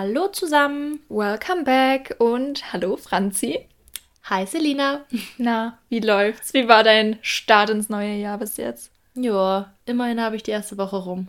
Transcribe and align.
Hallo 0.00 0.28
zusammen. 0.28 1.00
Welcome 1.08 1.64
back 1.64 2.14
und 2.20 2.72
hallo 2.72 2.96
Franzi. 2.96 3.66
Hi 4.22 4.46
Selina. 4.46 5.04
Na, 5.38 5.80
wie 5.88 5.98
läuft's? 5.98 6.54
Wie 6.54 6.68
war 6.68 6.84
dein 6.84 7.18
Start 7.20 7.70
ins 7.70 7.88
neue 7.88 8.14
Jahr 8.14 8.38
bis 8.38 8.58
jetzt? 8.58 8.92
Ja, 9.14 9.74
immerhin 9.86 10.20
habe 10.20 10.36
ich 10.36 10.44
die 10.44 10.52
erste 10.52 10.78
Woche 10.78 10.98
rum. 10.98 11.26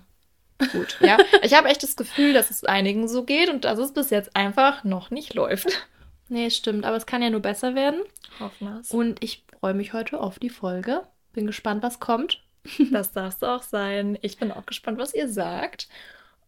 Gut, 0.72 1.00
ja. 1.02 1.18
Ich 1.42 1.56
habe 1.56 1.68
echt 1.68 1.82
das 1.82 1.96
Gefühl, 1.96 2.32
dass 2.34 2.52
es 2.52 2.64
einigen 2.64 3.08
so 3.08 3.24
geht 3.24 3.50
und 3.50 3.66
dass 3.66 3.80
es 3.80 3.92
bis 3.92 4.12
jetzt 4.12 4.36
einfach 4.36 4.84
noch 4.84 5.10
nicht 5.10 5.34
läuft. 5.34 5.88
Nee, 6.32 6.52
stimmt, 6.52 6.86
aber 6.86 6.96
es 6.96 7.08
kann 7.08 7.24
ja 7.24 7.32
nur 7.32 7.40
besser 7.40 7.74
werden. 7.74 8.04
Hoffen 8.40 8.68
wir's. 8.68 8.92
Und 8.92 9.24
ich 9.24 9.46
freue 9.60 9.74
mich 9.74 9.94
heute 9.94 10.20
auf 10.20 10.38
die 10.38 10.52
Folge. 10.52 11.02
Bin 11.34 11.48
gespannt, 11.48 11.82
was 11.82 12.00
kommt. 12.00 12.44
Das 12.92 13.14
darfst 13.14 13.42
du 13.42 13.48
auch 13.48 13.64
sein. 13.64 14.16
Ich 14.22 14.38
bin 14.38 14.52
auch 14.52 14.68
gespannt, 14.68 15.00
was 15.00 15.16
ihr 15.16 15.28
sagt. 15.28 15.88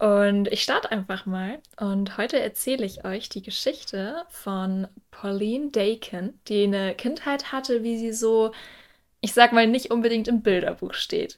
Und 0.02 0.48
ich 0.48 0.64
starte 0.64 0.92
einfach 0.92 1.28
mal. 1.28 1.60
Und 1.80 2.18
heute 2.18 2.40
erzähle 2.40 2.84
ich 2.84 3.06
euch 3.06 3.30
die 3.30 3.44
Geschichte 3.44 4.26
von 4.30 4.88
Pauline 5.12 5.70
Dakin, 5.70 6.34
die 6.48 6.64
eine 6.64 6.96
Kindheit 6.96 7.52
hatte, 7.52 7.84
wie 7.84 8.00
sie 8.00 8.12
so, 8.12 8.52
ich 9.20 9.34
sag 9.34 9.54
mal, 9.54 9.68
nicht 9.68 9.92
unbedingt 9.92 10.28
im 10.28 10.42
Bilderbuch 10.42 10.96
steht. 10.96 11.38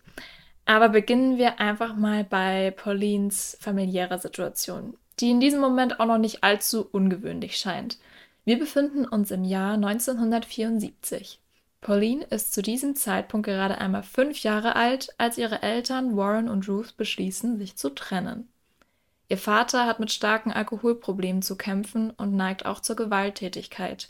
Aber 0.63 0.87
beginnen 0.87 1.37
wir 1.37 1.59
einfach 1.59 1.97
mal 1.97 2.23
bei 2.23 2.71
Paulines 2.71 3.57
familiärer 3.59 4.17
Situation, 4.17 4.95
die 5.19 5.31
in 5.31 5.41
diesem 5.41 5.59
Moment 5.59 5.99
auch 5.99 6.05
noch 6.05 6.17
nicht 6.17 6.41
allzu 6.45 6.87
ungewöhnlich 6.89 7.57
scheint. 7.57 7.97
Wir 8.45 8.57
befinden 8.57 9.03
uns 9.03 9.29
im 9.31 9.43
Jahr 9.43 9.73
1974. 9.73 11.37
Pauline 11.81 12.23
ist 12.29 12.53
zu 12.53 12.61
diesem 12.61 12.95
Zeitpunkt 12.95 13.45
gerade 13.45 13.77
einmal 13.79 14.03
fünf 14.03 14.41
Jahre 14.41 14.77
alt, 14.77 15.09
als 15.17 15.37
ihre 15.37 15.63
Eltern 15.63 16.15
Warren 16.15 16.47
und 16.47 16.69
Ruth 16.69 16.95
beschließen, 16.95 17.57
sich 17.57 17.75
zu 17.75 17.89
trennen. 17.89 18.47
Ihr 19.33 19.39
Vater 19.39 19.87
hat 19.87 19.99
mit 19.99 20.11
starken 20.11 20.51
Alkoholproblemen 20.51 21.41
zu 21.41 21.55
kämpfen 21.55 22.11
und 22.11 22.35
neigt 22.35 22.67
auch 22.67 22.81
zur 22.81 22.95
Gewalttätigkeit. 22.95 24.07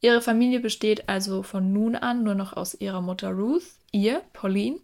Ihre 0.00 0.20
Familie 0.20 0.60
besteht 0.60 1.08
also 1.08 1.42
von 1.42 1.72
nun 1.72 1.96
an 1.96 2.22
nur 2.22 2.36
noch 2.36 2.52
aus 2.52 2.74
ihrer 2.74 3.00
Mutter 3.00 3.30
Ruth, 3.30 3.64
ihr, 3.90 4.22
Pauline, 4.32 4.78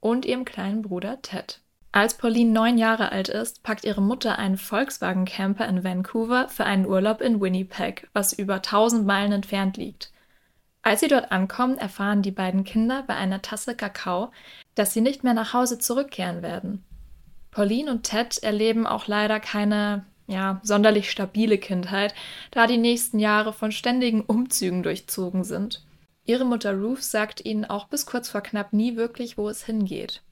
und 0.00 0.24
ihrem 0.24 0.46
kleinen 0.46 0.80
Bruder 0.80 1.20
Ted. 1.20 1.60
Als 1.92 2.14
Pauline 2.14 2.52
neun 2.52 2.78
Jahre 2.78 3.12
alt 3.12 3.28
ist, 3.28 3.62
packt 3.62 3.84
ihre 3.84 4.00
Mutter 4.00 4.38
einen 4.38 4.56
Volkswagen-Camper 4.56 5.68
in 5.68 5.84
Vancouver 5.84 6.48
für 6.48 6.64
einen 6.64 6.86
Urlaub 6.86 7.20
in 7.20 7.38
Winnipeg, 7.38 8.08
was 8.14 8.32
über 8.32 8.54
1000 8.54 9.04
Meilen 9.04 9.32
entfernt 9.32 9.76
liegt. 9.76 10.10
Als 10.80 11.00
sie 11.00 11.08
dort 11.08 11.32
ankommen, 11.32 11.76
erfahren 11.76 12.22
die 12.22 12.30
beiden 12.30 12.64
Kinder 12.64 13.04
bei 13.06 13.14
einer 13.14 13.42
Tasse 13.42 13.76
Kakao, 13.76 14.32
dass 14.74 14.94
sie 14.94 15.02
nicht 15.02 15.22
mehr 15.22 15.34
nach 15.34 15.52
Hause 15.52 15.78
zurückkehren 15.78 16.40
werden. 16.40 16.82
Pauline 17.58 17.90
und 17.90 18.04
Ted 18.04 18.38
erleben 18.44 18.86
auch 18.86 19.08
leider 19.08 19.40
keine, 19.40 20.06
ja, 20.28 20.60
sonderlich 20.62 21.10
stabile 21.10 21.58
Kindheit, 21.58 22.14
da 22.52 22.68
die 22.68 22.76
nächsten 22.76 23.18
Jahre 23.18 23.52
von 23.52 23.72
ständigen 23.72 24.20
Umzügen 24.20 24.84
durchzogen 24.84 25.42
sind. 25.42 25.84
Ihre 26.24 26.44
Mutter 26.44 26.72
Ruth 26.72 27.02
sagt 27.02 27.44
ihnen 27.44 27.64
auch 27.64 27.88
bis 27.88 28.06
kurz 28.06 28.28
vor 28.28 28.42
knapp 28.42 28.72
nie 28.72 28.94
wirklich, 28.94 29.36
wo 29.38 29.48
es 29.48 29.64
hingeht. 29.64 30.22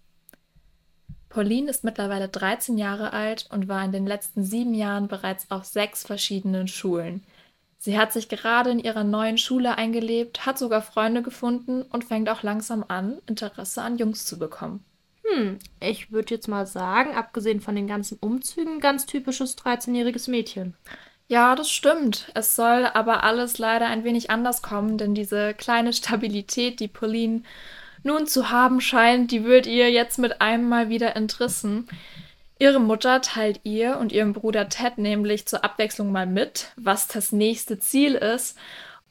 Pauline 1.29 1.69
ist 1.69 1.83
mittlerweile 1.83 2.29
13 2.29 2.79
Jahre 2.79 3.13
alt 3.13 3.49
und 3.51 3.67
war 3.67 3.85
in 3.85 3.91
den 3.91 4.07
letzten 4.07 4.45
sieben 4.45 4.73
Jahren 4.73 5.09
bereits 5.09 5.51
auf 5.51 5.65
sechs 5.65 6.07
verschiedenen 6.07 6.69
Schulen. 6.69 7.25
Sie 7.77 7.99
hat 7.99 8.13
sich 8.13 8.29
gerade 8.29 8.71
in 8.71 8.79
ihrer 8.79 9.03
neuen 9.03 9.37
Schule 9.37 9.77
eingelebt, 9.77 10.47
hat 10.47 10.59
sogar 10.59 10.81
Freunde 10.81 11.23
gefunden 11.23 11.83
und 11.83 12.05
fängt 12.05 12.29
auch 12.29 12.45
langsam 12.45 12.85
an, 12.87 13.19
Interesse 13.27 13.83
an 13.83 13.99
Jungs 13.99 14.27
zu 14.27 14.39
bekommen. 14.39 14.85
Hm, 15.29 15.59
ich 15.81 16.13
würde 16.13 16.35
jetzt 16.35 16.49
mal 16.49 16.67
sagen, 16.67 17.15
abgesehen 17.15 17.61
von 17.61 17.75
den 17.75 17.87
ganzen 17.87 18.19
Umzügen, 18.21 18.81
ganz 18.81 19.07
typisches 19.07 19.57
13-jähriges 19.59 20.31
Mädchen. 20.31 20.75
Ja, 21.29 21.57
das 21.57 21.71
stimmt. 21.71 22.31
Es 22.35 22.55
soll 22.55 22.87
aber 22.87 23.25
alles 23.25 23.59
leider 23.59 23.87
ein 23.87 24.05
wenig 24.05 24.31
anders 24.31 24.63
kommen, 24.63 24.99
denn 24.99 25.15
diese 25.15 25.55
kleine 25.55 25.93
Stabilität, 25.93 26.79
die 26.79 26.89
Pauline 26.89 27.43
nun 28.05 28.29
zu 28.29 28.51
haben 28.51 28.81
scheint, 28.81 29.33
die 29.33 29.45
wird 29.45 29.67
ihr 29.67 29.91
jetzt 29.91 30.19
mit 30.19 30.41
einem 30.41 30.69
Mal 30.69 30.89
wieder 30.89 31.17
entrissen. 31.17 31.89
Ihre 32.59 32.79
Mutter 32.79 33.21
teilt 33.21 33.61
ihr 33.65 33.99
und 33.99 34.13
ihrem 34.13 34.33
Bruder 34.33 34.69
Ted 34.69 34.99
nämlich 34.99 35.47
zur 35.47 35.65
Abwechslung 35.65 36.13
mal 36.13 36.27
mit, 36.27 36.73
was 36.77 37.09
das 37.09 37.33
nächste 37.33 37.81
Ziel 37.81 38.15
ist. 38.15 38.57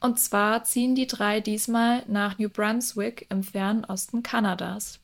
Und 0.00 0.18
zwar 0.18 0.64
ziehen 0.64 0.94
die 0.94 1.06
drei 1.06 1.40
diesmal 1.40 2.02
nach 2.08 2.38
New 2.38 2.48
Brunswick 2.48 3.26
im 3.30 3.42
fernen 3.42 3.84
Osten 3.84 4.22
Kanadas. 4.22 4.98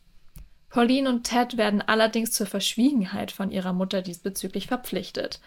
Pauline 0.72 1.06
und 1.06 1.24
Ted 1.24 1.58
werden 1.58 1.82
allerdings 1.82 2.32
zur 2.32 2.46
Verschwiegenheit 2.46 3.30
von 3.30 3.50
ihrer 3.50 3.74
Mutter 3.74 4.00
diesbezüglich 4.00 4.68
verpflichtet. 4.68 5.38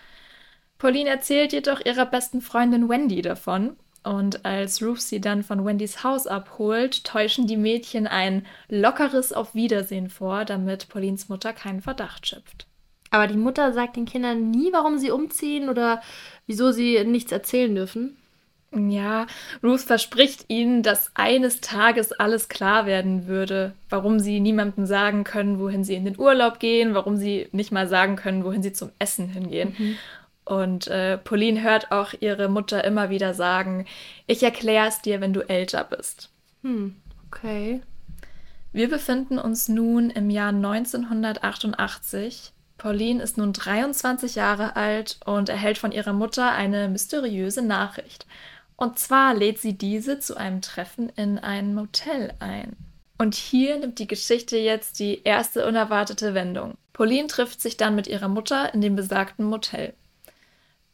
Pauline 0.77 1.09
erzählt 1.09 1.51
jedoch 1.51 1.83
ihrer 1.83 2.05
besten 2.05 2.41
Freundin 2.41 2.87
Wendy 2.89 3.23
davon, 3.23 3.75
und 4.03 4.45
als 4.45 4.83
Ruth 4.83 5.01
sie 5.01 5.19
dann 5.19 5.41
von 5.41 5.65
Wendys 5.65 6.03
Haus 6.03 6.27
abholt, 6.27 7.03
täuschen 7.05 7.47
die 7.47 7.57
Mädchen 7.57 8.05
ein 8.05 8.45
lockeres 8.69 9.33
Auf 9.33 9.55
Wiedersehen 9.55 10.11
vor, 10.11 10.45
damit 10.45 10.89
Paulines 10.89 11.27
Mutter 11.27 11.53
keinen 11.53 11.81
Verdacht 11.81 12.27
schöpft. 12.27 12.67
Aber 13.09 13.25
die 13.25 13.37
Mutter 13.37 13.73
sagt 13.73 13.95
den 13.95 14.05
Kindern 14.05 14.51
nie, 14.51 14.71
warum 14.71 14.99
sie 14.99 15.09
umziehen 15.09 15.69
oder 15.69 16.03
wieso 16.45 16.71
sie 16.71 17.03
nichts 17.03 17.31
erzählen 17.31 17.73
dürfen. 17.73 18.15
Ja, 18.75 19.27
Ruth 19.63 19.81
verspricht 19.81 20.45
ihnen, 20.49 20.83
dass 20.83 21.11
eines 21.13 21.61
Tages 21.61 22.11
alles 22.11 22.49
klar 22.49 22.85
werden 22.85 23.27
würde, 23.27 23.73
warum 23.89 24.19
sie 24.19 24.39
niemandem 24.39 24.85
sagen 24.85 25.23
können, 25.23 25.59
wohin 25.59 25.83
sie 25.83 25.95
in 25.95 26.05
den 26.05 26.19
Urlaub 26.19 26.59
gehen, 26.59 26.93
warum 26.93 27.17
sie 27.17 27.47
nicht 27.51 27.71
mal 27.71 27.87
sagen 27.87 28.15
können, 28.15 28.43
wohin 28.43 28.63
sie 28.63 28.73
zum 28.73 28.91
Essen 28.99 29.29
hingehen. 29.29 29.75
Mhm. 29.77 29.97
Und 30.45 30.87
äh, 30.87 31.17
Pauline 31.17 31.63
hört 31.63 31.91
auch 31.91 32.13
ihre 32.19 32.49
Mutter 32.49 32.83
immer 32.83 33.09
wieder 33.09 33.33
sagen, 33.33 33.85
ich 34.27 34.43
erkläre 34.43 34.87
es 34.87 35.01
dir, 35.01 35.19
wenn 35.19 35.33
du 35.33 35.41
älter 35.41 35.83
bist. 35.83 36.29
Hm, 36.61 36.95
okay. 37.27 37.81
Wir 38.71 38.89
befinden 38.89 39.39
uns 39.39 39.69
nun 39.69 40.09
im 40.09 40.29
Jahr 40.29 40.49
1988. 40.49 42.51
Pauline 42.77 43.23
ist 43.23 43.37
nun 43.37 43.53
23 43.53 44.35
Jahre 44.35 44.75
alt 44.75 45.17
und 45.25 45.49
erhält 45.49 45.77
von 45.77 45.91
ihrer 45.91 46.13
Mutter 46.13 46.51
eine 46.51 46.89
mysteriöse 46.89 47.61
Nachricht. 47.61 48.27
Und 48.77 48.99
zwar 48.99 49.33
lädt 49.33 49.59
sie 49.59 49.77
diese 49.77 50.19
zu 50.19 50.35
einem 50.35 50.61
Treffen 50.61 51.09
in 51.09 51.39
ein 51.39 51.73
Motel 51.73 52.33
ein. 52.39 52.75
Und 53.17 53.35
hier 53.35 53.77
nimmt 53.77 53.99
die 53.99 54.07
Geschichte 54.07 54.57
jetzt 54.57 54.99
die 54.99 55.21
erste 55.23 55.65
unerwartete 55.65 56.33
Wendung. 56.33 56.75
Pauline 56.91 57.27
trifft 57.27 57.61
sich 57.61 57.77
dann 57.77 57.95
mit 57.95 58.07
ihrer 58.07 58.27
Mutter 58.27 58.73
in 58.73 58.81
dem 58.81 58.95
besagten 58.95 59.45
Motel. 59.45 59.93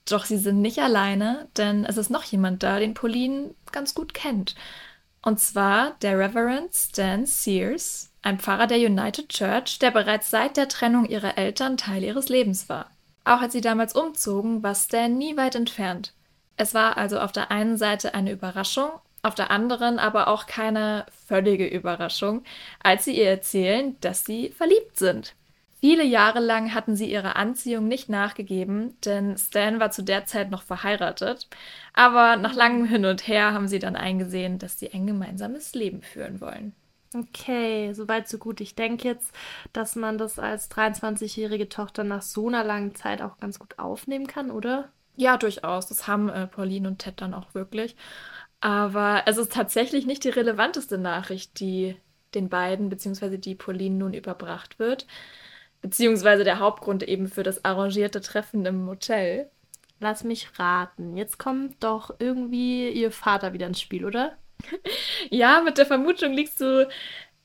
Doch 0.06 0.26
sie 0.26 0.38
sind 0.38 0.62
nicht 0.62 0.80
alleine, 0.80 1.48
denn 1.58 1.86
es 1.86 1.98
ist 1.98 2.10
noch 2.10 2.24
jemand 2.24 2.64
da, 2.64 2.80
den 2.80 2.94
Pauline 2.94 3.54
ganz 3.72 3.96
gut 3.96 4.14
kennt. 4.14 4.56
Und 5.24 5.40
zwar 5.40 5.96
der 6.02 6.18
Reverend 6.18 6.74
Stan 6.74 7.26
Sears, 7.26 8.12
ein 8.24 8.40
Pfarrer 8.40 8.68
der 8.68 8.80
United 8.80 9.30
Church, 9.30 9.80
der 9.80 9.92
bereits 9.92 10.30
seit 10.30 10.58
der 10.58 10.68
Trennung 10.68 11.06
ihrer 11.06 11.38
Eltern 11.38 11.78
Teil 11.78 12.04
ihres 12.04 12.30
Lebens 12.30 12.70
war. 12.70 12.90
Auch 13.24 13.42
als 13.42 13.54
sie 13.54 13.62
damals 13.62 13.94
umzogen, 13.96 14.64
war 14.64 14.74
Stan 14.74 15.16
nie 15.16 15.38
weit 15.38 15.56
entfernt. 15.56 16.14
Es 16.62 16.76
war 16.76 16.96
also 16.96 17.20
auf 17.20 17.32
der 17.32 17.50
einen 17.50 17.76
Seite 17.76 18.14
eine 18.14 18.32
Überraschung, 18.32 18.92
auf 19.24 19.34
der 19.34 19.50
anderen 19.50 19.98
aber 19.98 20.28
auch 20.28 20.46
keine 20.46 21.08
völlige 21.26 21.66
Überraschung, 21.66 22.44
als 22.84 23.06
sie 23.06 23.18
ihr 23.18 23.32
erzählen, 23.32 23.98
dass 24.02 24.26
sie 24.26 24.50
verliebt 24.50 25.00
sind. 25.00 25.34
Viele 25.80 26.04
Jahre 26.04 26.40
lang 26.40 26.76
hatten 26.76 26.96
sie 26.96 27.12
ihrer 27.12 27.36
Anziehung 27.36 27.88
nicht 27.88 28.10
nachgegeben, 28.10 28.96
denn 29.04 29.40
Stan 29.40 29.80
war 29.80 29.90
zu 29.90 30.04
der 30.04 30.28
Zeit 30.28 30.52
noch 30.52 30.62
verheiratet. 30.62 31.48
Aber 31.96 32.36
nach 32.36 32.54
langem 32.54 32.86
Hin 32.86 33.06
und 33.06 33.28
Her 33.28 33.54
haben 33.54 33.68
sie 33.68 33.80
dann 33.80 33.96
eingesehen, 33.96 34.60
dass 34.60 34.78
sie 34.78 34.94
ein 34.94 35.08
gemeinsames 35.08 35.74
Leben 35.74 36.04
führen 36.04 36.42
wollen. 36.42 36.76
Okay, 37.16 37.92
soweit 37.94 38.28
so 38.28 38.38
gut. 38.38 38.62
Ich 38.62 38.76
denke 38.76 39.08
jetzt, 39.08 39.34
dass 39.74 39.96
man 39.96 40.20
das 40.20 40.38
als 40.38 40.70
23-jährige 40.70 41.70
Tochter 41.70 42.04
nach 42.04 42.22
so 42.22 42.50
einer 42.50 42.64
langen 42.64 42.94
Zeit 42.94 43.24
auch 43.24 43.40
ganz 43.40 43.58
gut 43.58 43.80
aufnehmen 43.80 44.28
kann, 44.28 44.52
oder? 44.52 44.90
Ja, 45.16 45.38
durchaus. 45.38 45.88
Das 45.88 46.08
haben 46.08 46.30
äh, 46.30 46.48
Pauline 46.48 46.88
und 46.88 47.00
Ted 47.00 47.22
dann 47.22 47.34
auch 47.34 47.54
wirklich. 47.54 47.96
Aber 48.60 49.24
es 49.26 49.38
ist 49.38 49.52
tatsächlich 49.54 50.06
nicht 50.06 50.24
die 50.24 50.30
relevanteste 50.30 50.98
Nachricht, 50.98 51.60
die 51.60 51.96
den 52.34 52.50
beiden 52.50 52.90
bzw. 52.90 53.38
die 53.38 53.56
Pauline 53.56 53.96
nun 53.96 54.14
überbracht 54.14 54.80
wird 54.80 55.06
beziehungsweise 55.82 56.44
der 56.44 56.60
Hauptgrund 56.60 57.04
eben 57.04 57.28
für 57.28 57.44
das 57.44 57.66
arrangierte 57.66 58.22
Treffen 58.22 58.66
im 58.66 58.86
Motel. 58.86 59.50
Lass 60.00 60.24
mich 60.24 60.48
raten. 60.58 61.18
Jetzt 61.18 61.38
kommt 61.38 61.84
doch 61.84 62.16
irgendwie 62.20 62.90
ihr 62.90 63.12
Vater 63.12 63.54
wieder 63.54 63.68
ins 63.68 63.82
Spiel, 63.82 64.06
oder? 64.06 64.38
ja, 65.30 65.62
mit 65.62 65.78
der 65.78 65.86
Vermutung 65.86 66.34
liegst 66.34 66.62
du 66.62 66.88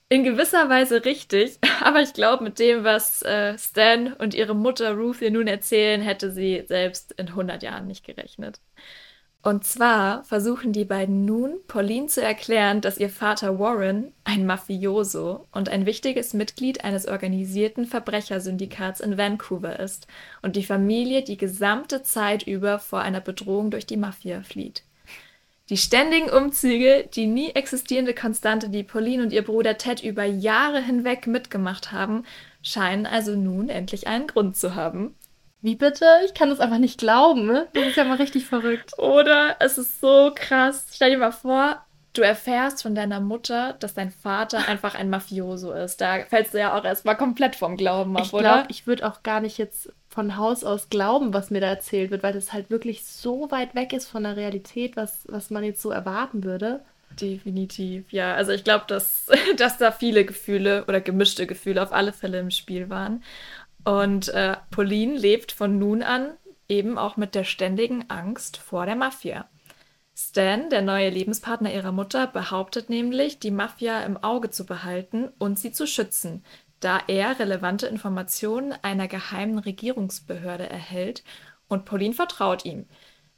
in 0.08 0.22
gewisser 0.24 0.68
Weise 0.68 1.04
richtig, 1.04 1.58
aber 1.82 2.00
ich 2.00 2.12
glaube, 2.12 2.44
mit 2.44 2.58
dem, 2.58 2.84
was 2.84 3.22
äh, 3.22 3.58
Stan 3.58 4.12
und 4.14 4.34
ihre 4.34 4.54
Mutter 4.54 4.94
Ruth 4.94 5.20
ihr 5.20 5.30
nun 5.30 5.46
erzählen, 5.46 6.00
hätte 6.00 6.30
sie 6.30 6.64
selbst 6.66 7.12
in 7.12 7.28
100 7.28 7.62
Jahren 7.62 7.86
nicht 7.86 8.04
gerechnet. 8.04 8.60
Und 9.42 9.64
zwar 9.64 10.24
versuchen 10.24 10.72
die 10.72 10.84
beiden 10.84 11.24
nun, 11.24 11.60
Pauline 11.68 12.08
zu 12.08 12.20
erklären, 12.20 12.80
dass 12.80 12.98
ihr 12.98 13.08
Vater 13.10 13.60
Warren 13.60 14.12
ein 14.24 14.44
Mafioso 14.44 15.46
und 15.52 15.68
ein 15.68 15.86
wichtiges 15.86 16.34
Mitglied 16.34 16.82
eines 16.82 17.06
organisierten 17.06 17.86
Verbrechersyndikats 17.86 18.98
in 18.98 19.16
Vancouver 19.16 19.78
ist 19.78 20.08
und 20.42 20.56
die 20.56 20.64
Familie 20.64 21.22
die 21.22 21.36
gesamte 21.36 22.02
Zeit 22.02 22.42
über 22.42 22.80
vor 22.80 23.02
einer 23.02 23.20
Bedrohung 23.20 23.70
durch 23.70 23.86
die 23.86 23.96
Mafia 23.96 24.42
flieht. 24.42 24.82
Die 25.68 25.76
ständigen 25.76 26.30
Umzüge, 26.30 27.08
die 27.12 27.26
nie 27.26 27.50
existierende 27.50 28.14
Konstante, 28.14 28.68
die 28.68 28.84
Pauline 28.84 29.24
und 29.24 29.32
ihr 29.32 29.42
Bruder 29.42 29.76
Ted 29.78 30.02
über 30.02 30.24
Jahre 30.24 30.80
hinweg 30.80 31.26
mitgemacht 31.26 31.90
haben, 31.90 32.24
scheinen 32.62 33.06
also 33.06 33.34
nun 33.34 33.68
endlich 33.68 34.06
einen 34.06 34.28
Grund 34.28 34.56
zu 34.56 34.76
haben. 34.76 35.16
Wie 35.62 35.74
bitte? 35.74 36.04
Ich 36.24 36.34
kann 36.34 36.50
das 36.50 36.60
einfach 36.60 36.78
nicht 36.78 36.98
glauben. 36.98 37.46
Ne? 37.46 37.66
Das 37.72 37.86
ist 37.86 37.96
ja 37.96 38.04
mal 38.04 38.18
richtig 38.18 38.46
verrückt. 38.46 38.96
Oder 38.98 39.56
es 39.58 39.78
ist 39.78 40.00
so 40.00 40.30
krass. 40.32 40.86
Stell 40.92 41.10
dir 41.10 41.18
mal 41.18 41.32
vor, 41.32 41.84
du 42.16 42.22
erfährst 42.22 42.82
von 42.82 42.94
deiner 42.94 43.20
Mutter, 43.20 43.74
dass 43.80 43.94
dein 43.94 44.10
Vater 44.10 44.58
einfach 44.68 44.94
ein 44.94 45.10
Mafioso 45.10 45.72
ist. 45.72 46.00
Da 46.00 46.24
fällst 46.28 46.54
du 46.54 46.58
ja 46.58 46.76
auch 46.78 46.84
erstmal 46.84 47.16
komplett 47.16 47.56
vom 47.56 47.76
Glauben 47.76 48.16
ab, 48.16 48.24
ich 48.24 48.30
glaub, 48.30 48.40
oder? 48.40 48.64
Ich 48.68 48.86
würde 48.86 49.06
auch 49.06 49.22
gar 49.22 49.40
nicht 49.40 49.58
jetzt 49.58 49.92
von 50.08 50.36
Haus 50.36 50.64
aus 50.64 50.88
glauben, 50.88 51.34
was 51.34 51.50
mir 51.50 51.60
da 51.60 51.68
erzählt 51.68 52.10
wird, 52.10 52.22
weil 52.22 52.32
das 52.32 52.52
halt 52.52 52.70
wirklich 52.70 53.04
so 53.04 53.50
weit 53.50 53.74
weg 53.74 53.92
ist 53.92 54.08
von 54.08 54.22
der 54.22 54.36
Realität, 54.36 54.96
was, 54.96 55.24
was 55.28 55.50
man 55.50 55.64
jetzt 55.64 55.82
so 55.82 55.90
erwarten 55.90 56.44
würde. 56.44 56.80
Definitiv, 57.20 58.12
ja. 58.12 58.34
Also 58.34 58.52
ich 58.52 58.64
glaube, 58.64 58.84
dass, 58.88 59.26
dass 59.56 59.78
da 59.78 59.92
viele 59.92 60.24
Gefühle 60.24 60.84
oder 60.86 61.00
gemischte 61.00 61.46
Gefühle 61.46 61.82
auf 61.82 61.92
alle 61.92 62.12
Fälle 62.12 62.40
im 62.40 62.50
Spiel 62.50 62.90
waren. 62.90 63.22
Und 63.84 64.28
äh, 64.30 64.56
Pauline 64.70 65.16
lebt 65.16 65.52
von 65.52 65.78
nun 65.78 66.02
an 66.02 66.32
eben 66.68 66.98
auch 66.98 67.16
mit 67.16 67.34
der 67.34 67.44
ständigen 67.44 68.06
Angst 68.08 68.56
vor 68.56 68.86
der 68.86 68.96
Mafia. 68.96 69.46
Stan, 70.18 70.70
der 70.70 70.80
neue 70.80 71.10
Lebenspartner 71.10 71.74
ihrer 71.74 71.92
Mutter, 71.92 72.26
behauptet 72.26 72.88
nämlich, 72.88 73.38
die 73.38 73.50
Mafia 73.50 74.02
im 74.02 74.16
Auge 74.16 74.48
zu 74.48 74.64
behalten 74.64 75.28
und 75.38 75.58
sie 75.58 75.72
zu 75.72 75.86
schützen, 75.86 76.42
da 76.80 77.00
er 77.06 77.38
relevante 77.38 77.86
Informationen 77.86 78.72
einer 78.80 79.08
geheimen 79.08 79.58
Regierungsbehörde 79.58 80.70
erhält 80.70 81.22
und 81.68 81.84
Pauline 81.84 82.14
vertraut 82.14 82.64
ihm. 82.64 82.86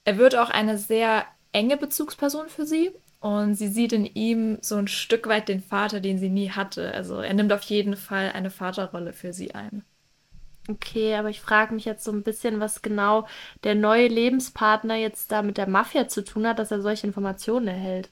Er 0.04 0.18
wird 0.18 0.36
auch 0.36 0.50
eine 0.50 0.78
sehr 0.78 1.26
enge 1.50 1.76
Bezugsperson 1.76 2.48
für 2.48 2.64
sie 2.64 2.92
und 3.18 3.56
sie 3.56 3.68
sieht 3.68 3.92
in 3.92 4.06
ihm 4.06 4.58
so 4.60 4.76
ein 4.76 4.86
Stück 4.86 5.26
weit 5.26 5.48
den 5.48 5.60
Vater, 5.60 5.98
den 5.98 6.18
sie 6.18 6.30
nie 6.30 6.50
hatte. 6.50 6.94
Also 6.94 7.16
er 7.16 7.34
nimmt 7.34 7.52
auf 7.52 7.62
jeden 7.62 7.96
Fall 7.96 8.30
eine 8.32 8.50
Vaterrolle 8.50 9.12
für 9.12 9.32
sie 9.32 9.52
ein. 9.52 9.84
Okay, 10.70 11.14
aber 11.16 11.30
ich 11.30 11.40
frage 11.40 11.74
mich 11.74 11.84
jetzt 11.86 12.04
so 12.04 12.12
ein 12.12 12.22
bisschen, 12.22 12.60
was 12.60 12.82
genau 12.82 13.26
der 13.64 13.74
neue 13.74 14.06
Lebenspartner 14.08 14.96
jetzt 14.96 15.32
da 15.32 15.42
mit 15.42 15.56
der 15.56 15.68
Mafia 15.68 16.08
zu 16.08 16.22
tun 16.24 16.46
hat, 16.46 16.58
dass 16.58 16.70
er 16.70 16.82
solche 16.82 17.06
Informationen 17.06 17.68
erhält. 17.68 18.10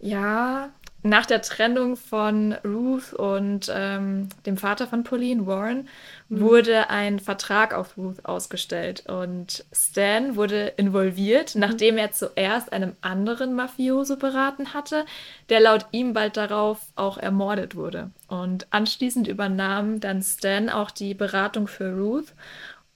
Ja, 0.00 0.70
nach 1.02 1.26
der 1.26 1.42
Trennung 1.42 1.96
von 1.96 2.54
Ruth 2.64 3.12
und 3.12 3.70
ähm, 3.72 4.28
dem 4.46 4.56
Vater 4.56 4.88
von 4.88 5.04
Pauline, 5.04 5.46
Warren, 5.46 5.88
mhm. 6.28 6.40
wurde 6.40 6.90
ein 6.90 7.20
Vertrag 7.20 7.72
auf 7.72 7.96
Ruth 7.96 8.24
ausgestellt. 8.24 9.04
Und 9.06 9.64
Stan 9.72 10.34
wurde 10.34 10.72
involviert, 10.76 11.54
mhm. 11.54 11.60
nachdem 11.60 11.98
er 11.98 12.10
zuerst 12.12 12.72
einem 12.72 12.96
anderen 13.00 13.54
Mafioso 13.54 14.16
beraten 14.16 14.74
hatte, 14.74 15.06
der 15.48 15.60
laut 15.60 15.86
ihm 15.92 16.14
bald 16.14 16.36
darauf 16.36 16.80
auch 16.96 17.16
ermordet 17.16 17.76
wurde. 17.76 18.10
Und 18.26 18.66
anschließend 18.70 19.28
übernahm 19.28 20.00
dann 20.00 20.22
Stan 20.22 20.68
auch 20.68 20.90
die 20.90 21.14
Beratung 21.14 21.68
für 21.68 21.96
Ruth 21.96 22.34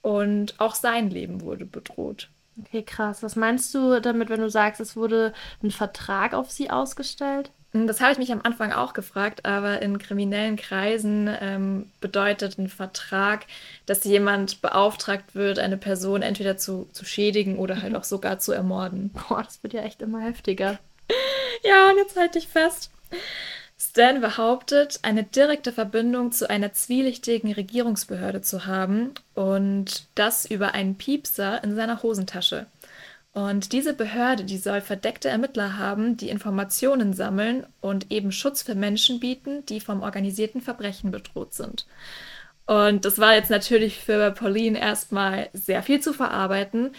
und 0.01 0.59
auch 0.59 0.75
sein 0.75 1.09
Leben 1.09 1.41
wurde 1.41 1.65
bedroht. 1.65 2.27
Okay, 2.59 2.83
krass. 2.83 3.23
Was 3.23 3.35
meinst 3.35 3.73
du 3.73 3.99
damit, 3.99 4.29
wenn 4.29 4.41
du 4.41 4.49
sagst, 4.49 4.79
es 4.81 4.95
wurde 4.95 5.33
ein 5.63 5.71
Vertrag 5.71 6.33
auf 6.33 6.51
sie 6.51 6.69
ausgestellt? 6.69 7.49
Hm, 7.73 7.87
das 7.87 7.99
habe 7.99 8.11
ich 8.13 8.17
mich 8.17 8.31
am 8.31 8.41
Anfang 8.43 8.71
auch 8.71 8.93
gefragt, 8.93 9.45
aber 9.45 9.81
in 9.81 9.97
kriminellen 9.97 10.55
Kreisen 10.55 11.29
ähm, 11.41 11.91
bedeutet 11.99 12.57
ein 12.57 12.69
Vertrag, 12.69 13.45
dass 13.85 14.03
jemand 14.03 14.61
beauftragt 14.61 15.35
wird, 15.35 15.59
eine 15.59 15.77
Person 15.77 16.21
entweder 16.21 16.57
zu, 16.57 16.87
zu 16.93 17.03
schädigen 17.03 17.57
oder 17.57 17.81
halt 17.81 17.95
auch 17.95 18.03
sogar 18.03 18.39
zu 18.39 18.51
ermorden. 18.51 19.11
Boah, 19.13 19.43
das 19.43 19.61
wird 19.63 19.73
ja 19.73 19.81
echt 19.81 20.01
immer 20.01 20.21
heftiger. 20.21 20.79
ja, 21.63 21.89
und 21.89 21.97
jetzt 21.97 22.15
halte 22.15 22.37
ich 22.37 22.47
fest. 22.47 22.91
Stan 23.77 24.21
behauptet, 24.21 24.99
eine 25.01 25.23
direkte 25.23 25.73
Verbindung 25.73 26.31
zu 26.31 26.49
einer 26.49 26.73
zwielichtigen 26.73 27.51
Regierungsbehörde 27.51 28.41
zu 28.41 28.65
haben 28.65 29.11
und 29.35 30.05
das 30.15 30.45
über 30.45 30.73
einen 30.73 30.95
Piepser 30.95 31.63
in 31.63 31.75
seiner 31.75 32.01
Hosentasche. 32.01 32.67
Und 33.33 33.71
diese 33.71 33.95
Behörde, 33.95 34.43
die 34.43 34.57
soll 34.57 34.79
verdeckte 34.81 35.27
Ermittler 35.27 35.77
haben, 35.77 36.17
die 36.17 36.29
Informationen 36.29 37.13
sammeln 37.13 37.65
und 37.81 38.11
eben 38.11 38.31
Schutz 38.31 38.61
für 38.61 38.75
Menschen 38.75 39.19
bieten, 39.19 39.65
die 39.65 39.79
vom 39.79 40.03
organisierten 40.03 40.61
Verbrechen 40.61 41.09
bedroht 41.09 41.55
sind. 41.55 41.87
Und 42.67 43.05
das 43.05 43.17
war 43.19 43.33
jetzt 43.33 43.49
natürlich 43.49 43.97
für 43.99 44.31
Pauline 44.31 44.79
erstmal 44.79 45.49
sehr 45.53 45.81
viel 45.81 45.99
zu 45.99 46.13
verarbeiten, 46.13 46.91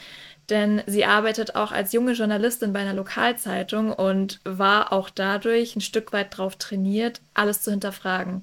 denn 0.51 0.83
sie 0.87 1.05
arbeitet 1.05 1.55
auch 1.55 1.73
als 1.73 1.93
junge 1.93 2.13
Journalistin 2.13 2.73
bei 2.73 2.81
einer 2.81 2.93
Lokalzeitung 2.95 3.93
und 3.93 4.41
war 4.45 4.93
auch 4.93 5.09
dadurch 5.11 5.77
ein 5.77 5.81
Stück 5.81 6.13
weit 6.13 6.35
darauf 6.35 6.57
trainiert, 6.57 7.23
alles 7.33 7.63
zu 7.63 7.71
hinterfragen. 7.71 8.43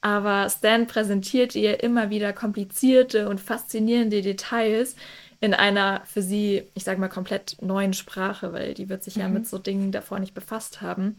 Aber 0.00 0.48
Stan 0.50 0.86
präsentiert 0.86 1.54
ihr 1.54 1.82
immer 1.82 2.10
wieder 2.10 2.32
komplizierte 2.32 3.28
und 3.28 3.40
faszinierende 3.40 4.22
Details, 4.22 4.94
in 5.40 5.54
einer 5.54 6.02
für 6.04 6.22
sie, 6.22 6.64
ich 6.74 6.84
sage 6.84 7.00
mal, 7.00 7.08
komplett 7.08 7.56
neuen 7.60 7.94
Sprache, 7.94 8.52
weil 8.52 8.74
die 8.74 8.88
wird 8.88 9.04
sich 9.04 9.16
mhm. 9.16 9.22
ja 9.22 9.28
mit 9.28 9.46
so 9.46 9.58
Dingen 9.58 9.92
davor 9.92 10.18
nicht 10.18 10.34
befasst 10.34 10.80
haben. 10.80 11.18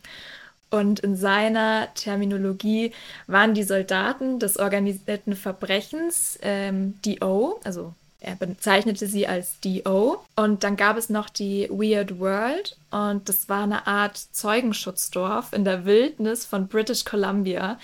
Und 0.72 1.00
in 1.00 1.16
seiner 1.16 1.88
Terminologie 1.96 2.92
waren 3.28 3.54
die 3.56 3.64
Soldaten 3.64 4.38
des 4.40 4.58
organisierten 4.58 5.36
Verbrechens 5.36 6.38
ähm, 6.44 6.96
DO, 7.04 7.60
also 7.64 7.94
er 8.22 8.36
bezeichnete 8.36 9.08
sie 9.08 9.28
als 9.28 9.60
DO. 9.62 10.22
Und 10.36 10.64
dann 10.64 10.76
gab 10.76 10.98
es 10.98 11.10
noch 11.10 11.30
die 11.30 11.70
Weird 11.70 12.20
World 12.20 12.78
und 12.92 13.30
das 13.30 13.48
war 13.48 13.64
eine 13.64 13.88
Art 13.88 14.18
Zeugenschutzdorf 14.18 15.54
in 15.54 15.64
der 15.64 15.86
Wildnis 15.86 16.46
von 16.46 16.68
British 16.68 17.06
Columbia, 17.06 17.80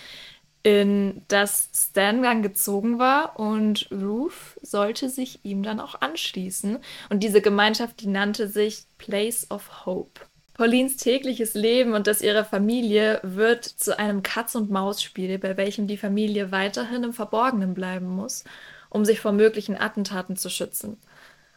in 0.66 1.22
das 1.28 1.70
Stan 1.76 2.24
dann 2.24 2.42
gezogen 2.42 2.98
war 2.98 3.40
und 3.40 3.88
Ruth 3.92 4.34
sollte 4.64 5.10
sich 5.10 5.40
ihm 5.44 5.62
dann 5.62 5.80
auch 5.80 6.02
anschließen. 6.02 6.80
Und 7.10 7.22
diese 7.22 7.40
Gemeinschaft, 7.42 8.02
die 8.02 8.08
nannte 8.08 8.48
sich 8.48 8.86
Place 8.98 9.52
of 9.52 9.86
Hope. 9.86 10.22
Paulines 10.56 10.98
tägliches 10.98 11.54
Leben 11.54 11.94
und 11.94 12.08
das 12.08 12.24
ihrer 12.24 12.46
Familie 12.46 13.20
wird 13.22 13.64
zu 13.64 14.00
einem 14.00 14.24
Katz-und-Maus-Spiel, 14.24 15.38
bei 15.38 15.56
welchem 15.56 15.86
die 15.86 15.98
Familie 15.98 16.52
weiterhin 16.52 17.04
im 17.04 17.14
Verborgenen 17.14 17.76
bleiben 17.76 18.08
muss, 18.08 18.44
um 18.90 19.06
sich 19.06 19.20
vor 19.20 19.34
möglichen 19.34 19.80
Attentaten 19.80 20.36
zu 20.36 20.50
schützen. 20.50 20.98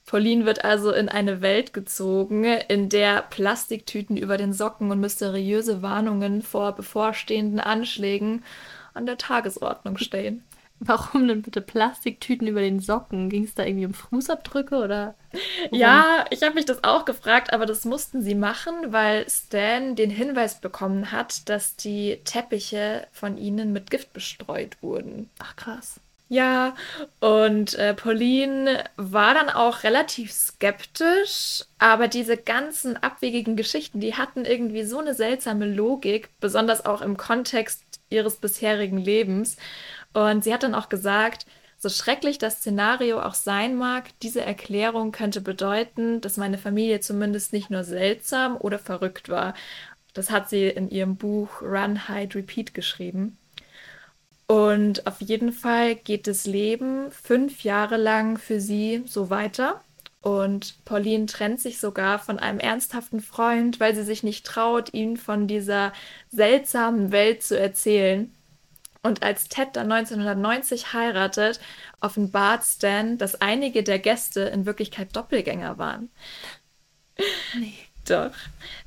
Pauline 0.05 0.45
wird 0.45 0.67
also 0.67 0.93
in 0.93 1.09
eine 1.09 1.41
Welt 1.41 1.73
gezogen, 1.73 2.45
in 2.45 2.91
der 2.91 3.23
Plastiktüten 3.23 4.19
über 4.19 4.37
den 4.37 4.53
Socken 4.53 4.91
und 4.91 5.01
mysteriöse 5.01 5.81
Warnungen 5.81 6.43
vor 6.43 6.73
bevorstehenden 6.73 7.61
Anschlägen 7.61 8.43
an 8.99 9.07
der 9.07 9.17
Tagesordnung 9.17 9.97
stehen. 9.97 10.45
Warum 10.81 11.27
denn 11.27 11.43
bitte 11.43 11.61
Plastiktüten 11.61 12.47
über 12.47 12.61
den 12.61 12.79
Socken? 12.79 13.31
Ging 13.31 13.45
es 13.45 13.55
da 13.55 13.65
irgendwie 13.65 13.87
um 13.87 13.95
Fußabdrücke 13.95 14.77
oder? 14.77 15.15
Worum? 15.33 15.79
Ja, 15.79 16.25
ich 16.31 16.43
habe 16.43 16.55
mich 16.55 16.67
das 16.67 16.85
auch 16.85 17.05
gefragt, 17.05 17.53
aber 17.53 17.67
das 17.67 17.85
mussten 17.85 18.23
sie 18.23 18.37
machen, 18.37 18.75
weil 18.93 19.29
Stan 19.29 19.97
den 19.97 20.11
Hinweis 20.11 20.61
bekommen 20.61 21.11
hat, 21.11 21.49
dass 21.49 21.75
die 21.75 22.21
Teppiche 22.25 23.07
von 23.13 23.39
ihnen 23.39 23.73
mit 23.73 23.91
Gift 23.91 24.13
bestreut 24.13 24.77
wurden. 24.81 25.31
Ach 25.41 25.57
krass. 25.57 26.01
Ja, 26.31 26.75
und 27.21 27.75
äh, 27.77 27.95
Pauline 27.95 28.85
war 28.97 29.33
dann 29.33 29.49
auch 29.49 29.83
relativ 29.83 30.31
skeptisch, 30.31 31.65
aber 31.79 32.07
diese 32.07 32.37
ganzen 32.37 32.99
abwegigen 32.99 33.57
Geschichten, 33.57 33.99
die 34.01 34.15
hatten 34.15 34.45
irgendwie 34.45 34.85
so 34.85 34.99
eine 34.99 35.15
seltsame 35.15 35.65
Logik, 35.65 36.29
besonders 36.39 36.85
auch 36.85 37.01
im 37.01 37.17
Kontext 37.17 37.83
ihres 38.11 38.37
bisherigen 38.37 38.99
Lebens. 38.99 39.57
Und 40.13 40.45
sie 40.45 40.53
hat 40.53 40.63
dann 40.63 40.75
auch 40.75 40.89
gesagt, 40.89 41.47
so 41.79 41.89
schrecklich 41.89 42.39
das 42.39 42.57
Szenario 42.57 43.23
auch 43.23 43.35
sein 43.35 43.77
mag, 43.77 44.07
diese 44.21 44.41
Erklärung 44.43 45.13
könnte 45.13 45.41
bedeuten, 45.41 46.21
dass 46.21 46.37
meine 46.37 46.59
Familie 46.59 47.01
zumindest 47.01 47.53
nicht 47.53 47.71
nur 47.71 47.85
seltsam 47.85 48.57
oder 48.57 48.79
verrückt 48.81 49.29
war. 49.29 49.55
Das 50.13 50.31
hat 50.31 50.51
sie 50.51 50.67
in 50.67 50.91
ihrem 50.91 51.17
Buch 51.17 51.63
Run, 51.63 52.09
Hide, 52.09 52.35
Repeat 52.35 52.75
geschrieben. 52.75 53.39
Und 54.49 55.07
auf 55.07 55.21
jeden 55.21 55.53
Fall 55.53 55.95
geht 55.95 56.27
das 56.27 56.47
Leben 56.47 57.13
fünf 57.13 57.63
Jahre 57.63 57.99
lang 57.99 58.39
für 58.39 58.61
sie 58.61 59.05
so 59.07 59.31
weiter. 59.31 59.81
Und 60.21 60.85
Pauline 60.85 61.27
trennt 61.27 61.61
sich 61.61 61.79
sogar 61.79 62.19
von 62.19 62.39
einem 62.39 62.59
ernsthaften 62.59 63.21
Freund, 63.21 63.79
weil 63.79 63.95
sie 63.95 64.03
sich 64.03 64.23
nicht 64.23 64.45
traut, 64.45 64.93
ihn 64.93 65.17
von 65.17 65.47
dieser 65.47 65.93
seltsamen 66.31 67.13
Welt 67.13 67.43
zu 67.43 67.59
erzählen. 67.59 68.33
Und 69.03 69.23
als 69.23 69.49
Ted 69.49 69.69
dann 69.75 69.93
1990 69.93 70.93
heiratet, 70.93 71.61
offenbart 72.01 72.65
Stan, 72.65 73.17
dass 73.17 73.41
einige 73.41 73.85
der 73.85 74.01
Gäste 74.01 74.41
in 74.41 74.67
Wirklichkeit 74.67 75.15
Doppelgänger 75.15 75.79
waren. 75.79 76.11
Nee. 77.59 77.75
Doch. 78.09 78.33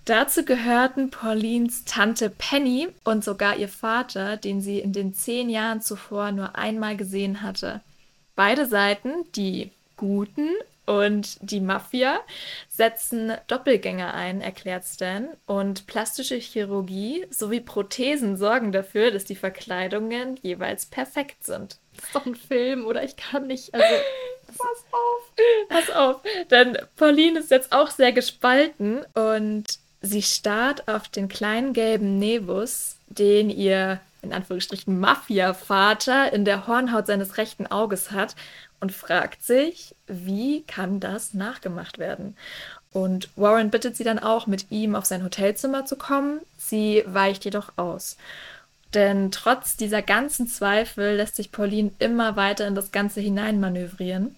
Dazu 0.05 0.43
gehörten 0.43 1.11
Paulines 1.11 1.85
Tante 1.85 2.31
Penny 2.31 2.87
und 3.03 3.23
sogar 3.23 3.55
ihr 3.57 3.69
Vater, 3.69 4.35
den 4.35 4.61
sie 4.61 4.79
in 4.79 4.93
den 4.93 5.13
zehn 5.13 5.49
Jahren 5.49 5.81
zuvor 5.81 6.31
nur 6.31 6.55
einmal 6.55 6.97
gesehen 6.97 7.43
hatte. 7.43 7.81
Beide 8.35 8.65
Seiten, 8.65 9.11
die 9.35 9.69
Guten 9.95 10.49
und 10.85 11.37
die 11.41 11.61
Mafia, 11.61 12.19
setzen 12.67 13.33
Doppelgänger 13.47 14.13
ein, 14.13 14.41
erklärt 14.41 14.85
Stan. 14.85 15.29
Und 15.45 15.87
plastische 15.87 16.35
Chirurgie 16.35 17.25
sowie 17.29 17.61
Prothesen 17.61 18.37
sorgen 18.37 18.71
dafür, 18.71 19.11
dass 19.11 19.25
die 19.25 19.35
Verkleidungen 19.35 20.37
jeweils 20.41 20.85
perfekt 20.85 21.45
sind. 21.45 21.77
Das 21.95 22.05
ist 22.05 22.15
doch 22.15 22.25
ein 22.25 22.35
Film, 22.35 22.85
oder? 22.85 23.03
Ich 23.03 23.15
kann 23.15 23.47
nicht. 23.47 23.73
Also, 23.73 23.85
Pass 24.47 24.85
auf. 24.91 25.31
Pass 25.69 25.89
auf. 25.95 26.21
Denn 26.49 26.77
Pauline 26.95 27.39
ist 27.39 27.51
jetzt 27.51 27.71
auch 27.71 27.89
sehr 27.89 28.11
gespalten 28.11 29.05
und 29.13 29.79
sie 30.01 30.21
starrt 30.23 30.87
auf 30.87 31.07
den 31.07 31.27
kleinen 31.27 31.73
gelben 31.73 32.17
Nebus, 32.17 32.97
den 33.07 33.49
ihr 33.49 34.01
in 34.21 34.33
Anführungsstrichen 34.33 34.99
Mafia-Vater 34.99 36.31
in 36.33 36.45
der 36.45 36.67
Hornhaut 36.67 37.07
seines 37.07 37.37
rechten 37.37 37.67
Auges 37.67 38.11
hat 38.11 38.35
und 38.81 38.91
fragt 38.91 39.43
sich, 39.43 39.95
wie 40.07 40.63
kann 40.63 40.99
das 40.99 41.33
nachgemacht 41.33 41.99
werden? 41.99 42.35
Und 42.91 43.29
Warren 43.37 43.69
bittet 43.69 43.95
sie 43.95 44.03
dann 44.03 44.19
auch, 44.19 44.47
mit 44.47 44.69
ihm 44.69 44.95
auf 44.95 45.05
sein 45.05 45.23
Hotelzimmer 45.23 45.85
zu 45.85 45.95
kommen. 45.95 46.41
Sie 46.57 47.03
weicht 47.05 47.45
jedoch 47.45 47.71
aus. 47.77 48.17
Denn 48.93 49.31
trotz 49.31 49.77
dieser 49.77 50.01
ganzen 50.01 50.47
Zweifel 50.47 51.15
lässt 51.15 51.37
sich 51.37 51.53
Pauline 51.53 51.91
immer 51.99 52.35
weiter 52.35 52.67
in 52.67 52.75
das 52.75 52.91
Ganze 52.91 53.21
hineinmanövrieren. 53.21 54.35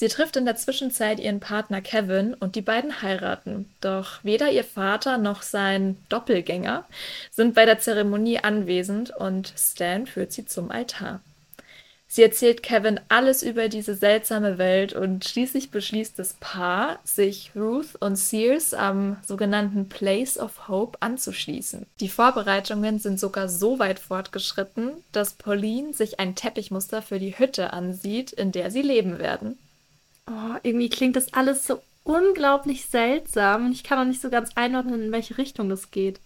Sie 0.00 0.08
trifft 0.08 0.36
in 0.36 0.46
der 0.46 0.56
Zwischenzeit 0.56 1.20
ihren 1.20 1.40
Partner 1.40 1.82
Kevin 1.82 2.32
und 2.32 2.56
die 2.56 2.62
beiden 2.62 3.02
heiraten. 3.02 3.70
Doch 3.82 4.24
weder 4.24 4.50
ihr 4.50 4.64
Vater 4.64 5.18
noch 5.18 5.42
sein 5.42 5.98
Doppelgänger 6.08 6.86
sind 7.30 7.54
bei 7.54 7.66
der 7.66 7.78
Zeremonie 7.78 8.38
anwesend 8.38 9.10
und 9.10 9.52
Stan 9.56 10.06
führt 10.06 10.32
sie 10.32 10.46
zum 10.46 10.70
Altar. 10.70 11.20
Sie 12.12 12.24
erzählt 12.24 12.64
Kevin 12.64 12.98
alles 13.08 13.44
über 13.44 13.68
diese 13.68 13.94
seltsame 13.94 14.58
Welt 14.58 14.94
und 14.94 15.24
schließlich 15.24 15.70
beschließt 15.70 16.18
das 16.18 16.34
Paar, 16.40 16.98
sich 17.04 17.52
Ruth 17.54 17.94
und 18.00 18.16
Sears 18.16 18.74
am 18.74 19.16
sogenannten 19.24 19.88
Place 19.88 20.36
of 20.36 20.66
Hope 20.66 20.98
anzuschließen. 21.00 21.86
Die 22.00 22.08
Vorbereitungen 22.08 22.98
sind 22.98 23.20
sogar 23.20 23.48
so 23.48 23.78
weit 23.78 24.00
fortgeschritten, 24.00 24.90
dass 25.12 25.34
Pauline 25.34 25.94
sich 25.94 26.18
ein 26.18 26.34
Teppichmuster 26.34 27.00
für 27.00 27.20
die 27.20 27.38
Hütte 27.38 27.72
ansieht, 27.72 28.32
in 28.32 28.50
der 28.50 28.72
sie 28.72 28.82
leben 28.82 29.20
werden. 29.20 29.56
oh, 30.26 30.58
irgendwie 30.64 30.90
klingt 30.90 31.14
das 31.14 31.32
alles 31.32 31.64
so 31.64 31.80
unglaublich 32.04 32.86
seltsam. 32.86 33.66
Und 33.66 33.72
ich 33.72 33.84
kann 33.84 33.98
auch 33.98 34.04
nicht 34.04 34.20
so 34.20 34.30
ganz 34.30 34.50
einordnen, 34.54 35.02
in 35.02 35.12
welche 35.12 35.38
Richtung 35.38 35.68
das 35.68 35.90
geht. 35.90 36.20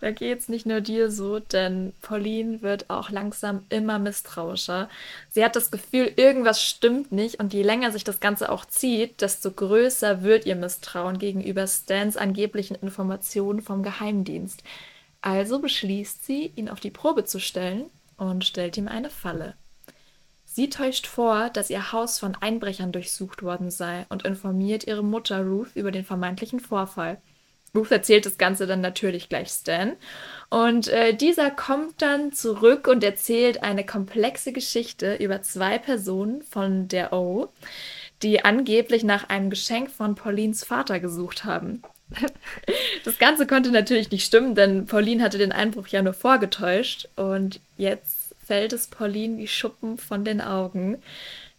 Da 0.00 0.10
geht's 0.10 0.48
nicht 0.48 0.66
nur 0.66 0.80
dir 0.80 1.10
so, 1.10 1.38
denn 1.40 1.92
Pauline 2.02 2.62
wird 2.62 2.88
auch 2.88 3.10
langsam 3.10 3.64
immer 3.68 3.98
misstrauischer. 3.98 4.88
Sie 5.30 5.44
hat 5.44 5.56
das 5.56 5.70
Gefühl, 5.70 6.12
irgendwas 6.16 6.62
stimmt 6.62 7.12
nicht 7.12 7.40
und 7.40 7.52
je 7.52 7.62
länger 7.62 7.90
sich 7.92 8.04
das 8.04 8.20
Ganze 8.20 8.50
auch 8.50 8.64
zieht, 8.64 9.20
desto 9.20 9.50
größer 9.50 10.22
wird 10.22 10.46
ihr 10.46 10.56
Misstrauen 10.56 11.18
gegenüber 11.18 11.66
Stans 11.66 12.16
angeblichen 12.16 12.76
Informationen 12.76 13.60
vom 13.60 13.82
Geheimdienst. 13.82 14.62
Also 15.20 15.58
beschließt 15.58 16.24
sie, 16.24 16.52
ihn 16.54 16.68
auf 16.68 16.80
die 16.80 16.90
Probe 16.90 17.24
zu 17.24 17.40
stellen 17.40 17.86
und 18.16 18.44
stellt 18.44 18.76
ihm 18.76 18.88
eine 18.88 19.10
Falle. 19.10 19.54
Sie 20.58 20.70
täuscht 20.70 21.06
vor, 21.06 21.50
dass 21.50 21.70
ihr 21.70 21.92
Haus 21.92 22.18
von 22.18 22.34
Einbrechern 22.34 22.90
durchsucht 22.90 23.44
worden 23.44 23.70
sei 23.70 24.06
und 24.08 24.24
informiert 24.24 24.88
ihre 24.88 25.04
Mutter 25.04 25.44
Ruth 25.44 25.68
über 25.76 25.92
den 25.92 26.04
vermeintlichen 26.04 26.58
Vorfall. 26.58 27.18
Ruth 27.76 27.92
erzählt 27.92 28.26
das 28.26 28.38
Ganze 28.38 28.66
dann 28.66 28.80
natürlich 28.80 29.28
gleich 29.28 29.50
Stan. 29.50 29.92
Und 30.50 30.88
äh, 30.88 31.14
dieser 31.14 31.52
kommt 31.52 32.02
dann 32.02 32.32
zurück 32.32 32.88
und 32.88 33.04
erzählt 33.04 33.62
eine 33.62 33.86
komplexe 33.86 34.50
Geschichte 34.50 35.14
über 35.20 35.42
zwei 35.42 35.78
Personen 35.78 36.42
von 36.42 36.88
der 36.88 37.12
O, 37.12 37.50
die 38.24 38.44
angeblich 38.44 39.04
nach 39.04 39.28
einem 39.28 39.50
Geschenk 39.50 39.92
von 39.92 40.16
Paulines 40.16 40.64
Vater 40.64 40.98
gesucht 40.98 41.44
haben. 41.44 41.82
Das 43.04 43.18
Ganze 43.18 43.46
konnte 43.46 43.70
natürlich 43.70 44.10
nicht 44.10 44.26
stimmen, 44.26 44.56
denn 44.56 44.86
Pauline 44.86 45.22
hatte 45.22 45.38
den 45.38 45.52
Einbruch 45.52 45.86
ja 45.86 46.02
nur 46.02 46.14
vorgetäuscht. 46.14 47.08
Und 47.14 47.60
jetzt 47.76 48.17
fällt 48.48 48.72
es 48.72 48.86
Pauline 48.86 49.36
wie 49.36 49.46
Schuppen 49.46 49.98
von 49.98 50.24
den 50.24 50.40
Augen. 50.40 51.02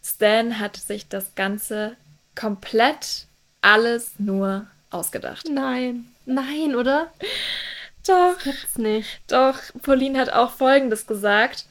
Stan 0.02 0.58
hat 0.58 0.76
sich 0.76 1.08
das 1.08 1.36
Ganze 1.36 1.96
komplett 2.34 3.26
alles 3.62 4.14
nur 4.18 4.66
ausgedacht. 4.90 5.48
Nein, 5.48 6.06
nein, 6.26 6.74
oder? 6.74 7.12
Doch. 8.04 8.34
Das 8.34 8.42
gibt's 8.42 8.78
nicht. 8.78 9.20
Doch, 9.28 9.56
Pauline 9.82 10.18
hat 10.18 10.32
auch 10.32 10.50
Folgendes 10.50 11.06
gesagt. 11.06 11.66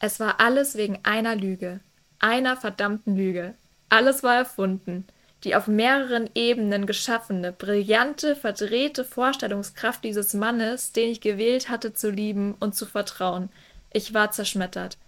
Es 0.00 0.18
war 0.18 0.40
alles 0.40 0.76
wegen 0.76 0.98
einer 1.04 1.36
Lüge. 1.36 1.78
Einer 2.18 2.56
verdammten 2.56 3.16
Lüge. 3.16 3.54
Alles 3.88 4.24
war 4.24 4.34
erfunden. 4.34 5.06
Die 5.44 5.54
auf 5.54 5.68
mehreren 5.68 6.28
Ebenen 6.34 6.84
geschaffene, 6.84 7.52
brillante, 7.52 8.34
verdrehte 8.34 9.04
Vorstellungskraft 9.04 10.02
dieses 10.02 10.34
Mannes, 10.34 10.90
den 10.90 11.10
ich 11.10 11.20
gewählt 11.20 11.68
hatte 11.68 11.94
zu 11.94 12.10
lieben 12.10 12.56
und 12.58 12.74
zu 12.74 12.86
vertrauen. 12.86 13.50
Ich 13.92 14.14
war 14.14 14.30
zerschmettert. 14.30 14.98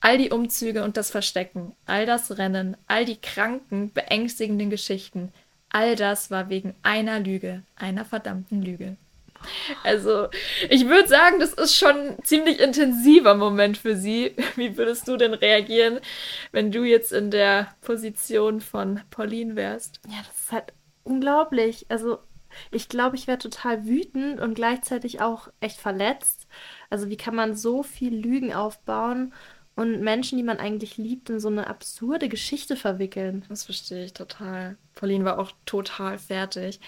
All 0.00 0.18
die 0.18 0.30
Umzüge 0.30 0.84
und 0.84 0.96
das 0.96 1.10
Verstecken, 1.10 1.74
all 1.86 2.06
das 2.06 2.38
Rennen, 2.38 2.76
all 2.86 3.04
die 3.04 3.16
kranken, 3.16 3.92
beängstigenden 3.92 4.70
Geschichten, 4.70 5.32
all 5.70 5.96
das 5.96 6.30
war 6.30 6.48
wegen 6.48 6.74
einer 6.82 7.18
Lüge, 7.18 7.62
einer 7.76 8.04
verdammten 8.04 8.62
Lüge. 8.62 8.96
Also, 9.84 10.28
ich 10.68 10.86
würde 10.86 11.08
sagen, 11.08 11.38
das 11.38 11.52
ist 11.52 11.76
schon 11.76 11.96
ein 11.96 12.24
ziemlich 12.24 12.60
intensiver 12.60 13.34
Moment 13.34 13.78
für 13.78 13.96
sie. 13.96 14.34
Wie 14.56 14.76
würdest 14.76 15.08
du 15.08 15.16
denn 15.16 15.34
reagieren, 15.34 16.00
wenn 16.52 16.72
du 16.72 16.84
jetzt 16.84 17.12
in 17.12 17.30
der 17.30 17.74
Position 17.82 18.60
von 18.60 19.00
Pauline 19.10 19.56
wärst? 19.56 20.00
Ja, 20.08 20.18
das 20.26 20.40
ist 20.40 20.52
halt 20.52 20.72
unglaublich. 21.04 21.86
Also, 21.88 22.18
ich 22.70 22.88
glaube, 22.88 23.16
ich 23.16 23.26
wäre 23.26 23.38
total 23.38 23.86
wütend 23.86 24.40
und 24.40 24.54
gleichzeitig 24.54 25.20
auch 25.20 25.48
echt 25.60 25.78
verletzt. 25.78 26.35
Also 26.90 27.08
wie 27.08 27.16
kann 27.16 27.34
man 27.34 27.56
so 27.56 27.82
viel 27.82 28.14
Lügen 28.14 28.52
aufbauen 28.52 29.32
und 29.74 30.00
Menschen, 30.00 30.38
die 30.38 30.44
man 30.44 30.58
eigentlich 30.58 30.96
liebt, 30.96 31.30
in 31.30 31.40
so 31.40 31.48
eine 31.48 31.66
absurde 31.66 32.28
Geschichte 32.28 32.76
verwickeln? 32.76 33.44
Das 33.48 33.64
verstehe 33.64 34.04
ich 34.04 34.12
total. 34.12 34.76
Pauline 34.94 35.24
war 35.24 35.38
auch 35.38 35.52
total 35.66 36.18
fertig. 36.18 36.80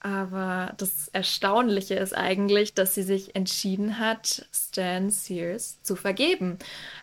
Aber 0.00 0.72
das 0.78 1.08
Erstaunliche 1.08 1.94
ist 1.94 2.16
eigentlich, 2.16 2.72
dass 2.72 2.94
sie 2.94 3.02
sich 3.02 3.36
entschieden 3.36 3.98
hat, 3.98 4.46
Stan 4.50 5.10
Sears 5.10 5.82
zu 5.82 5.94
vergeben, 5.94 6.58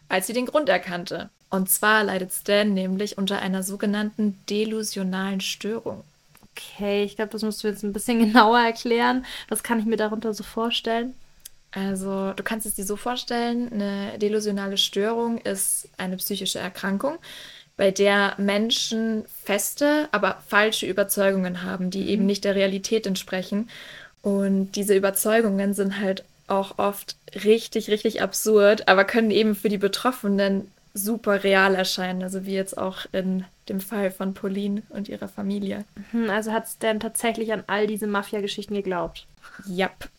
als 0.10 0.28
sie 0.28 0.34
den 0.34 0.48
Grund 0.48 0.68
erkannte. 0.68 1.30
Und 1.50 1.70
zwar 1.70 2.04
leidet 2.04 2.34
Stan 2.34 2.74
nämlich 2.74 3.18
unter 3.18 3.40
einer 3.40 3.62
sogenannten 3.62 4.40
delusionalen 4.50 5.42
Störung. 5.42 6.04
Okay, 6.52 7.04
ich 7.04 7.16
glaube, 7.16 7.32
das 7.32 7.44
musst 7.44 7.64
du 7.64 7.68
jetzt 7.68 7.84
ein 7.84 7.94
bisschen 7.94 8.20
genauer 8.26 8.60
erklären. 8.60 9.26
Was 9.48 9.62
kann 9.62 9.80
ich 9.80 9.86
mir 9.86 9.98
darunter 9.98 10.34
so 10.34 10.44
vorstellen? 10.44 11.14
Also, 11.78 12.34
du 12.34 12.44
kannst 12.44 12.66
es 12.66 12.76
dir 12.76 12.86
so 12.86 12.96
vorstellen, 12.96 13.72
eine 13.72 14.18
delusionale 14.18 14.78
Störung 14.78 15.38
ist 15.38 15.90
eine 15.98 16.18
psychische 16.18 16.58
Erkrankung, 16.60 17.18
bei 17.76 17.92
der 17.92 18.34
Menschen 18.38 19.26
feste, 19.44 20.10
aber 20.12 20.42
falsche 20.48 20.88
Überzeugungen 20.88 21.62
haben, 21.62 21.92
die 21.92 22.10
eben 22.10 22.26
nicht 22.26 22.44
der 22.46 22.56
Realität 22.56 23.06
entsprechen. 23.06 23.70
Und 24.24 24.72
diese 24.72 24.96
Überzeugungen 24.96 25.76
sind 25.76 26.00
halt 26.00 26.24
auch 26.48 26.80
oft 26.80 27.16
richtig, 27.44 27.90
richtig 27.90 28.22
absurd, 28.24 28.88
aber 28.88 29.04
können 29.06 29.30
eben 29.30 29.54
für 29.54 29.70
die 29.70 29.78
Betroffenen 29.78 30.72
super 30.96 31.44
real 31.44 31.76
erscheinen. 31.76 32.24
Also 32.24 32.46
wie 32.46 32.56
jetzt 32.56 32.76
auch 32.76 33.06
in 33.12 33.46
dem 33.70 33.82
Fall 33.82 34.10
von 34.10 34.34
Pauline 34.34 34.82
und 34.90 35.10
ihrer 35.10 35.28
Familie. 35.28 35.86
Hm, 36.12 36.32
Also 36.32 36.52
hat 36.52 36.68
Stan 36.68 37.00
tatsächlich 37.00 37.54
an 37.54 37.64
all 37.68 37.86
diese 37.86 38.08
Mafia-Geschichten 38.08 38.74
geglaubt. 38.74 39.28
Yep. 39.70 40.10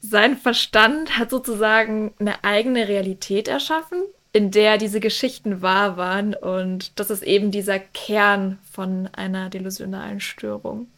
Sein 0.00 0.36
Verstand 0.36 1.18
hat 1.18 1.30
sozusagen 1.30 2.14
eine 2.18 2.42
eigene 2.42 2.88
Realität 2.88 3.48
erschaffen, 3.48 4.02
in 4.32 4.50
der 4.50 4.78
diese 4.78 5.00
Geschichten 5.00 5.60
wahr 5.60 5.96
waren. 5.96 6.34
Und 6.34 6.98
das 6.98 7.10
ist 7.10 7.22
eben 7.22 7.50
dieser 7.50 7.78
Kern 7.78 8.58
von 8.70 9.08
einer 9.12 9.50
delusionalen 9.50 10.20
Störung. 10.20 10.88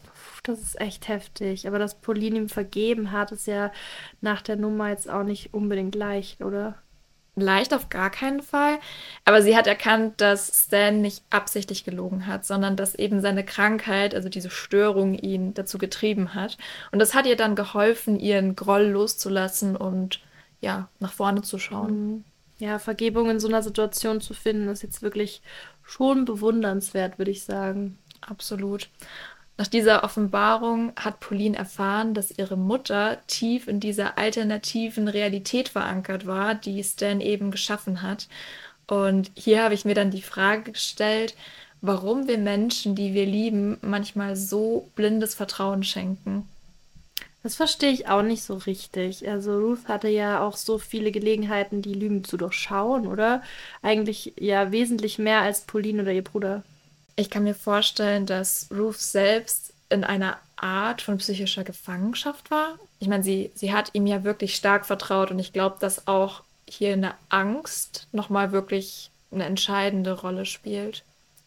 Das 0.45 0.61
ist 0.61 0.81
echt 0.81 1.09
heftig. 1.09 1.67
Aber 1.67 1.79
dass 1.79 2.01
Pauline 2.01 2.37
ihm 2.37 2.49
vergeben 2.49 3.13
hat, 3.13 3.33
ist 3.33 3.47
ja 3.47 3.73
nach 4.21 4.43
der 4.43 4.57
Nummer 4.57 4.91
jetzt 4.91 5.09
auch 5.11 5.25
nicht 5.25 5.53
unbedingt 5.53 5.95
leicht, 5.95 6.43
oder? 6.43 6.77
Leicht 7.35 7.73
auf 7.73 7.89
gar 7.89 8.11
keinen 8.11 8.43
Fall. 8.43 8.79
Aber 9.25 9.41
sie 9.41 9.57
hat 9.57 9.67
erkannt, 9.67 10.21
dass 10.21 10.65
Stan 10.67 11.01
nicht 11.01 11.25
absichtlich 11.31 11.85
gelogen 11.85 12.27
hat, 12.27 12.45
sondern 12.45 12.77
dass 12.77 12.95
eben 12.95 13.23
seine 13.23 13.45
Krankheit, 13.45 14.15
also 14.15 14.29
diese 14.29 14.51
Störung, 14.51 15.15
ihn 15.15 15.55
dazu 15.55 15.79
getrieben 15.79 16.35
hat. 16.35 16.59
Und 16.91 16.99
das 16.99 17.15
hat 17.15 17.27
ihr 17.27 17.37
dann 17.37 17.57
geholfen, 17.57 18.21
ihren 18.21 18.55
Groll 18.55 18.85
loszulassen 18.85 19.77
und 19.77 20.21
ja, 20.61 20.89
nach 21.01 21.13
vorne 21.13 21.41
zu 21.43 21.59
schauen. 21.59 21.91
Mhm. 21.91 22.25
Ja, 22.59 22.79
Vergebung 22.79 23.31
in 23.31 23.41
so 23.41 23.49
einer 23.49 23.63
Situation 23.63 24.21
zu 24.21 24.35
finden, 24.35 24.69
ist 24.69 24.83
jetzt 24.83 25.03
wirklich 25.03 25.43
schon 25.83 26.27
bewundernswert, 26.27 27.19
würde 27.19 27.31
ich 27.31 27.45
sagen. 27.45 27.99
Absolut. 28.21 28.89
Nach 29.63 29.69
dieser 29.69 30.03
Offenbarung 30.03 30.91
hat 30.97 31.21
Pauline 31.21 31.57
erfahren, 31.57 32.15
dass 32.15 32.37
ihre 32.37 32.57
Mutter 32.57 33.19
tief 33.29 33.69
in 33.69 33.79
dieser 33.79 34.19
alternativen 34.19 35.07
Realität 35.07 35.69
verankert 35.69 36.27
war, 36.27 36.57
die 36.57 36.83
Stan 36.83 37.21
eben 37.21 37.53
geschaffen 37.53 38.03
hat. 38.03 38.27
Und 38.89 39.31
hier 39.37 39.63
habe 39.63 39.75
ich 39.75 39.85
mir 39.85 39.95
dann 39.95 40.11
die 40.11 40.21
Frage 40.21 40.73
gestellt, 40.73 41.37
warum 41.81 42.27
wir 42.27 42.39
Menschen, 42.39 42.97
die 42.97 43.15
wir 43.15 43.25
lieben, 43.25 43.79
manchmal 43.83 44.35
so 44.35 44.91
blindes 44.97 45.37
Vertrauen 45.37 45.85
schenken. 45.85 46.49
Das 47.45 47.55
verstehe 47.55 47.93
ich 47.93 48.09
auch 48.09 48.23
nicht 48.23 48.43
so 48.43 48.55
richtig. 48.55 49.29
Also 49.29 49.57
Ruth 49.61 49.87
hatte 49.87 50.09
ja 50.09 50.45
auch 50.45 50.57
so 50.57 50.79
viele 50.79 51.13
Gelegenheiten, 51.13 51.83
die 51.83 51.95
Lügen 51.95 52.25
zu 52.25 52.37
durchschauen, 52.37 53.07
oder? 53.07 53.45
Eigentlich 53.81 54.33
ja 54.41 54.73
wesentlich 54.73 55.21
mehr 55.21 55.43
als 55.43 55.61
Pauline 55.61 56.03
oder 56.03 56.13
ihr 56.13 56.25
Bruder. 56.25 56.65
Ich 57.17 57.31
kann 57.31 57.45
mir 57.45 57.55
vorstellen, 57.55 58.27
dass 58.27 58.69
Ruth 58.71 58.99
selbst 58.99 59.73
in 59.91 60.05
einer 60.05 60.39
Art 60.57 61.03
von 61.03 61.19
psychischer 61.19 61.65
Gefangenschaft 61.65 62.51
war. 62.51 62.79
Ich 62.99 63.09
meine, 63.09 63.23
sie, 63.23 63.51
sie 63.55 63.73
hat 63.73 63.91
ihm 63.93 64.07
ja 64.07 64.25
wirklich 64.25 64.55
stark 64.55 64.87
vertraut 64.87 65.31
und 65.31 65.39
ich 65.39 65.53
glaube, 65.53 65.77
dass 65.81 66.07
auch 66.07 66.43
hier 66.69 66.95
eine 66.95 67.15
Angst 67.29 68.07
nochmal 68.13 68.53
wirklich 68.53 69.11
eine 69.31 69.45
entscheidende 69.45 70.13
Rolle 70.13 70.47
spielt. 70.47 71.05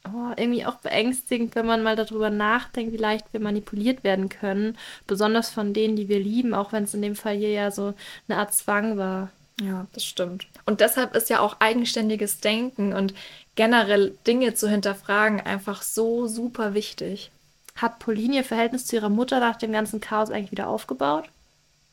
Oh, 0.07 0.31
irgendwie 0.38 0.65
auch 0.65 0.75
beängstigend, 0.75 1.55
wenn 1.55 1.65
man 1.65 1.81
mal 1.81 1.95
darüber 1.95 2.29
nachdenkt, 2.29 2.93
wie 2.93 2.98
leicht 2.98 3.25
wir 3.31 3.39
manipuliert 3.39 4.03
werden 4.03 4.29
können. 4.29 4.77
Besonders 5.07 5.50
von 5.50 5.74
denen, 5.74 5.95
die 5.95 6.10
wir 6.10 6.19
lieben, 6.19 6.53
auch 6.53 6.72
wenn 6.72 6.84
es 6.84 6.93
in 6.93 7.01
dem 7.01 7.15
Fall 7.15 7.36
hier 7.36 7.50
ja 7.50 7.72
so 7.72 7.95
eine 8.27 8.38
Art 8.38 8.53
Zwang 8.53 8.98
war. 8.98 9.31
Ja, 9.62 9.88
das 9.93 10.05
stimmt. 10.05 10.48
Und 10.65 10.81
deshalb 10.81 11.15
ist 11.15 11.29
ja 11.29 11.39
auch 11.39 11.60
eigenständiges 11.60 12.39
Denken 12.39 12.93
und 12.93 13.13
generell 13.55 14.13
Dinge 14.27 14.53
zu 14.53 14.69
hinterfragen 14.69 15.41
einfach 15.41 15.81
so 15.81 16.27
super 16.27 16.74
wichtig. 16.74 17.31
Hat 17.75 18.00
Pauline 18.00 18.38
ihr 18.38 18.43
Verhältnis 18.43 18.85
zu 18.85 18.95
ihrer 18.95 19.09
Mutter 19.09 19.39
nach 19.39 19.57
dem 19.57 19.71
ganzen 19.71 20.00
Chaos 20.00 20.29
eigentlich 20.29 20.51
wieder 20.51 20.67
aufgebaut? 20.67 21.25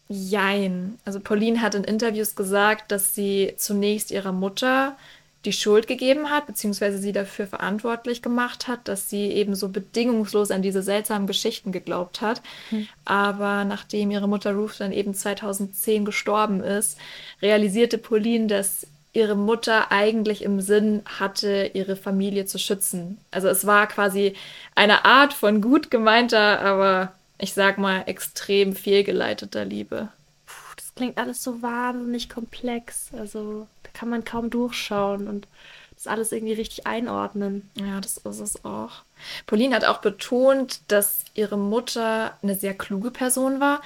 Jein. 0.08 0.98
Also 1.04 1.20
Pauline 1.20 1.60
hat 1.60 1.74
in 1.74 1.84
Interviews 1.84 2.36
gesagt, 2.36 2.92
dass 2.92 3.14
sie 3.14 3.54
zunächst 3.56 4.10
ihrer 4.10 4.32
Mutter 4.32 4.96
die 5.44 5.52
Schuld 5.52 5.88
gegeben 5.88 6.30
hat, 6.30 6.46
beziehungsweise 6.46 6.98
sie 6.98 7.12
dafür 7.12 7.48
verantwortlich 7.48 8.22
gemacht 8.22 8.68
hat, 8.68 8.86
dass 8.86 9.10
sie 9.10 9.26
eben 9.26 9.56
so 9.56 9.68
bedingungslos 9.68 10.52
an 10.52 10.62
diese 10.62 10.82
seltsamen 10.82 11.26
Geschichten 11.26 11.72
geglaubt 11.72 12.20
hat. 12.20 12.42
Mhm. 12.70 12.86
Aber 13.04 13.64
nachdem 13.64 14.12
ihre 14.12 14.28
Mutter 14.28 14.52
Ruth 14.52 14.76
dann 14.78 14.92
eben 14.92 15.14
2010 15.14 16.04
gestorben 16.04 16.62
ist, 16.62 16.96
realisierte 17.40 17.98
Pauline, 17.98 18.46
dass 18.46 18.86
ihre 19.12 19.36
Mutter 19.36 19.92
eigentlich 19.92 20.42
im 20.42 20.60
Sinn 20.60 21.02
hatte, 21.18 21.70
ihre 21.74 21.96
Familie 21.96 22.46
zu 22.46 22.58
schützen. 22.58 23.18
Also 23.30 23.48
es 23.48 23.66
war 23.66 23.86
quasi 23.86 24.34
eine 24.74 25.04
Art 25.04 25.34
von 25.34 25.60
gut 25.60 25.90
gemeinter, 25.90 26.60
aber 26.60 27.12
ich 27.38 27.52
sag 27.52 27.78
mal 27.78 28.04
extrem 28.06 28.74
fehlgeleiteter 28.74 29.64
Liebe. 29.64 30.08
Puh, 30.46 30.74
das 30.76 30.94
klingt 30.94 31.18
alles 31.18 31.42
so 31.42 31.60
wahnsinnig 31.60 32.30
komplex. 32.30 33.10
Also 33.18 33.66
kann 33.92 34.08
man 34.08 34.24
kaum 34.24 34.48
durchschauen 34.48 35.28
und 35.28 35.46
das 35.94 36.06
alles 36.06 36.32
irgendwie 36.32 36.54
richtig 36.54 36.86
einordnen. 36.86 37.70
Ja, 37.74 38.00
das 38.00 38.16
ist 38.16 38.40
es 38.40 38.64
auch. 38.64 39.02
Pauline 39.46 39.74
hat 39.76 39.84
auch 39.84 39.98
betont, 39.98 40.80
dass 40.88 41.24
ihre 41.34 41.56
Mutter 41.56 42.36
eine 42.42 42.54
sehr 42.54 42.74
kluge 42.74 43.10
Person 43.10 43.60
war, 43.60 43.82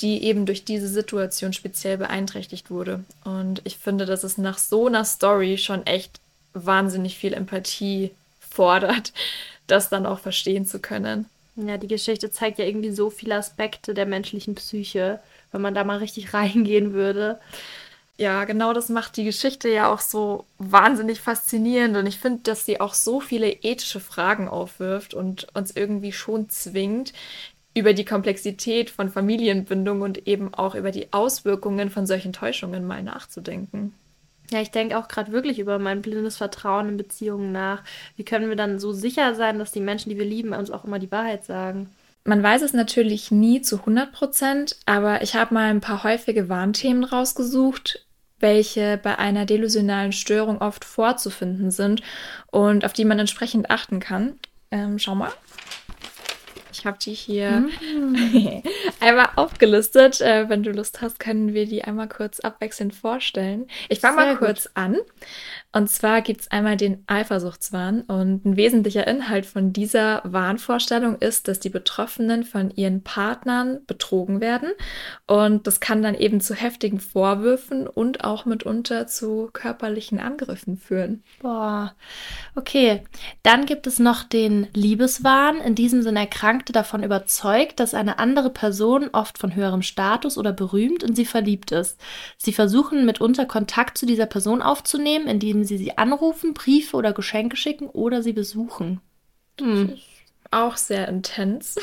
die 0.00 0.24
eben 0.24 0.46
durch 0.46 0.64
diese 0.64 0.88
Situation 0.88 1.52
speziell 1.52 1.98
beeinträchtigt 1.98 2.70
wurde. 2.70 3.04
Und 3.24 3.60
ich 3.64 3.76
finde, 3.76 4.06
dass 4.06 4.24
es 4.24 4.38
nach 4.38 4.58
so 4.58 4.86
einer 4.86 5.04
Story 5.04 5.58
schon 5.58 5.86
echt 5.86 6.20
wahnsinnig 6.52 7.16
viel 7.18 7.34
Empathie 7.34 8.10
fordert, 8.40 9.12
das 9.66 9.88
dann 9.88 10.06
auch 10.06 10.18
verstehen 10.18 10.66
zu 10.66 10.78
können. 10.80 11.26
Ja, 11.56 11.76
die 11.76 11.88
Geschichte 11.88 12.30
zeigt 12.30 12.58
ja 12.58 12.64
irgendwie 12.64 12.92
so 12.92 13.10
viele 13.10 13.36
Aspekte 13.36 13.92
der 13.94 14.06
menschlichen 14.06 14.54
Psyche, 14.54 15.20
wenn 15.52 15.60
man 15.60 15.74
da 15.74 15.84
mal 15.84 15.98
richtig 15.98 16.32
reingehen 16.34 16.92
würde. 16.92 17.38
Ja, 18.16 18.44
genau 18.44 18.74
das 18.74 18.90
macht 18.90 19.16
die 19.16 19.24
Geschichte 19.24 19.70
ja 19.70 19.90
auch 19.90 20.00
so 20.00 20.44
wahnsinnig 20.58 21.20
faszinierend 21.20 21.96
und 21.96 22.06
ich 22.06 22.18
finde, 22.18 22.40
dass 22.42 22.66
sie 22.66 22.78
auch 22.78 22.92
so 22.92 23.20
viele 23.20 23.50
ethische 23.50 24.00
Fragen 24.00 24.46
aufwirft 24.46 25.14
und 25.14 25.46
uns 25.54 25.70
irgendwie 25.74 26.12
schon 26.12 26.50
zwingt, 26.50 27.14
über 27.74 27.92
die 27.92 28.04
Komplexität 28.04 28.90
von 28.90 29.08
Familienbindung 29.08 30.00
und 30.02 30.26
eben 30.26 30.52
auch 30.54 30.74
über 30.74 30.90
die 30.90 31.12
Auswirkungen 31.12 31.90
von 31.90 32.06
solchen 32.06 32.32
Täuschungen 32.32 32.84
mal 32.86 33.02
nachzudenken. 33.02 33.94
Ja, 34.50 34.60
ich 34.60 34.72
denke 34.72 34.98
auch 34.98 35.06
gerade 35.06 35.30
wirklich 35.30 35.60
über 35.60 35.78
mein 35.78 36.02
blindes 36.02 36.36
Vertrauen 36.36 36.88
in 36.88 36.96
Beziehungen 36.96 37.52
nach. 37.52 37.84
Wie 38.16 38.24
können 38.24 38.48
wir 38.48 38.56
dann 38.56 38.80
so 38.80 38.92
sicher 38.92 39.34
sein, 39.36 39.60
dass 39.60 39.70
die 39.70 39.80
Menschen, 39.80 40.10
die 40.10 40.18
wir 40.18 40.24
lieben, 40.24 40.52
uns 40.52 40.70
auch 40.70 40.84
immer 40.84 40.98
die 40.98 41.12
Wahrheit 41.12 41.44
sagen? 41.44 41.88
Man 42.24 42.42
weiß 42.42 42.62
es 42.62 42.72
natürlich 42.72 43.30
nie 43.30 43.62
zu 43.62 43.78
100 43.78 44.12
Prozent, 44.12 44.76
aber 44.86 45.22
ich 45.22 45.36
habe 45.36 45.54
mal 45.54 45.70
ein 45.70 45.80
paar 45.80 46.02
häufige 46.02 46.48
Warnthemen 46.48 47.04
rausgesucht, 47.04 48.04
welche 48.40 48.98
bei 49.02 49.18
einer 49.18 49.46
delusionalen 49.46 50.12
Störung 50.12 50.60
oft 50.60 50.84
vorzufinden 50.84 51.70
sind 51.70 52.02
und 52.50 52.84
auf 52.84 52.92
die 52.92 53.04
man 53.04 53.18
entsprechend 53.18 53.70
achten 53.70 54.00
kann. 54.00 54.38
Ähm, 54.70 54.98
schau 54.98 55.14
mal. 55.14 55.32
Ich 56.72 56.86
habe 56.86 56.98
die 56.98 57.12
hier 57.12 57.64
mm. 57.92 58.62
einmal 59.00 59.28
aufgelistet. 59.36 60.20
Äh, 60.20 60.48
wenn 60.48 60.62
du 60.62 60.70
Lust 60.70 61.00
hast, 61.00 61.20
können 61.20 61.54
wir 61.54 61.66
die 61.66 61.84
einmal 61.84 62.08
kurz 62.08 62.40
abwechselnd 62.40 62.94
vorstellen. 62.94 63.66
Ich 63.88 64.00
fange 64.00 64.16
mal 64.16 64.36
kurz 64.36 64.64
gut. 64.64 64.72
an. 64.74 64.96
Und 65.72 65.88
zwar 65.88 66.20
gibt 66.20 66.40
es 66.40 66.50
einmal 66.50 66.76
den 66.76 67.04
Eifersuchtswahn. 67.06 68.02
Und 68.02 68.44
ein 68.44 68.56
wesentlicher 68.56 69.06
Inhalt 69.06 69.46
von 69.46 69.72
dieser 69.72 70.20
Wahnvorstellung 70.24 71.16
ist, 71.18 71.46
dass 71.46 71.60
die 71.60 71.68
Betroffenen 71.68 72.44
von 72.44 72.70
ihren 72.70 73.02
Partnern 73.02 73.80
betrogen 73.86 74.40
werden. 74.40 74.70
Und 75.26 75.66
das 75.66 75.78
kann 75.78 76.02
dann 76.02 76.16
eben 76.16 76.40
zu 76.40 76.54
heftigen 76.54 76.98
Vorwürfen 76.98 77.86
und 77.86 78.24
auch 78.24 78.46
mitunter 78.46 79.06
zu 79.06 79.48
körperlichen 79.52 80.18
Angriffen 80.18 80.76
führen. 80.76 81.22
Boah, 81.40 81.94
okay. 82.56 83.04
Dann 83.44 83.66
gibt 83.66 83.86
es 83.86 83.98
noch 84.00 84.24
den 84.24 84.66
Liebeswahn. 84.74 85.60
In 85.60 85.76
diesem 85.76 86.02
sind 86.02 86.16
Erkrankte 86.60 86.72
davon 86.72 87.02
überzeugt, 87.02 87.80
dass 87.80 87.94
eine 87.94 88.18
andere 88.18 88.50
Person, 88.50 89.08
oft 89.12 89.38
von 89.38 89.54
höherem 89.54 89.80
Status 89.80 90.36
oder 90.36 90.52
berühmt, 90.52 91.02
in 91.02 91.14
sie 91.14 91.24
verliebt 91.24 91.72
ist. 91.72 91.98
Sie 92.36 92.52
versuchen 92.52 93.06
mitunter 93.06 93.46
Kontakt 93.46 93.96
zu 93.96 94.04
dieser 94.04 94.26
Person 94.26 94.60
aufzunehmen, 94.60 95.26
indem 95.26 95.64
sie 95.64 95.78
sie 95.78 95.96
anrufen, 95.96 96.52
Briefe 96.52 96.98
oder 96.98 97.14
Geschenke 97.14 97.56
schicken 97.56 97.86
oder 97.86 98.22
sie 98.22 98.34
besuchen. 98.34 99.00
Hm. 99.58 99.96
Auch 100.50 100.76
sehr 100.76 101.08
intens. 101.08 101.76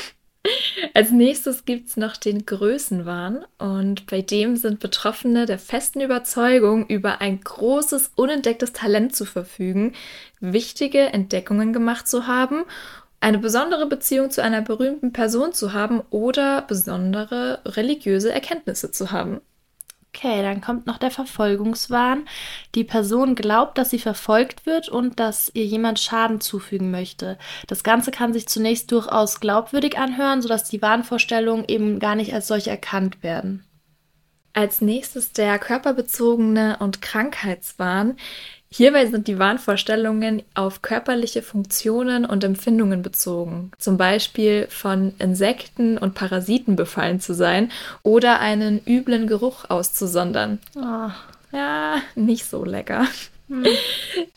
Als 0.94 1.10
nächstes 1.10 1.64
gibt 1.64 1.88
es 1.88 1.96
noch 1.96 2.16
den 2.16 2.46
Größenwahn 2.46 3.44
und 3.58 4.06
bei 4.06 4.22
dem 4.22 4.56
sind 4.56 4.78
Betroffene 4.78 5.46
der 5.46 5.58
festen 5.58 6.00
Überzeugung, 6.00 6.86
über 6.86 7.20
ein 7.20 7.40
großes, 7.40 8.12
unentdecktes 8.14 8.72
Talent 8.72 9.16
zu 9.16 9.24
verfügen, 9.24 9.94
wichtige 10.38 11.00
Entdeckungen 11.00 11.72
gemacht 11.72 12.06
zu 12.06 12.28
haben, 12.28 12.64
eine 13.20 13.38
besondere 13.38 13.86
Beziehung 13.86 14.30
zu 14.30 14.42
einer 14.42 14.62
berühmten 14.62 15.12
Person 15.12 15.52
zu 15.52 15.72
haben 15.72 16.02
oder 16.10 16.62
besondere 16.62 17.60
religiöse 17.64 18.32
Erkenntnisse 18.32 18.90
zu 18.92 19.10
haben. 19.10 19.40
Okay, 20.14 20.42
dann 20.42 20.60
kommt 20.60 20.86
noch 20.86 20.98
der 20.98 21.10
Verfolgungswahn. 21.10 22.26
Die 22.74 22.84
Person 22.84 23.34
glaubt, 23.34 23.76
dass 23.76 23.90
sie 23.90 23.98
verfolgt 23.98 24.66
wird 24.66 24.88
und 24.88 25.20
dass 25.20 25.50
ihr 25.54 25.64
jemand 25.64 26.00
Schaden 26.00 26.40
zufügen 26.40 26.90
möchte. 26.90 27.38
Das 27.66 27.84
Ganze 27.84 28.10
kann 28.10 28.32
sich 28.32 28.48
zunächst 28.48 28.90
durchaus 28.90 29.38
glaubwürdig 29.38 29.98
anhören, 29.98 30.40
sodass 30.40 30.64
die 30.64 30.82
Wahnvorstellungen 30.82 31.66
eben 31.68 31.98
gar 31.98 32.16
nicht 32.16 32.32
als 32.32 32.48
solche 32.48 32.70
erkannt 32.70 33.22
werden. 33.22 33.64
Als 34.54 34.80
nächstes 34.80 35.32
der 35.32 35.58
körperbezogene 35.58 36.78
und 36.80 37.02
Krankheitswahn. 37.02 38.16
Hierbei 38.70 39.06
sind 39.06 39.28
die 39.28 39.38
Wahnvorstellungen 39.38 40.42
auf 40.54 40.82
körperliche 40.82 41.40
Funktionen 41.40 42.26
und 42.26 42.44
Empfindungen 42.44 43.00
bezogen, 43.00 43.72
zum 43.78 43.96
Beispiel 43.96 44.66
von 44.68 45.14
Insekten 45.18 45.96
und 45.96 46.14
Parasiten 46.14 46.76
befallen 46.76 47.18
zu 47.20 47.32
sein 47.32 47.72
oder 48.02 48.40
einen 48.40 48.80
üblen 48.86 49.26
Geruch 49.26 49.64
auszusondern. 49.70 50.58
Oh, 50.76 51.10
ja, 51.52 52.02
nicht 52.14 52.44
so 52.44 52.64
lecker. 52.64 53.06
Hm. 53.48 53.64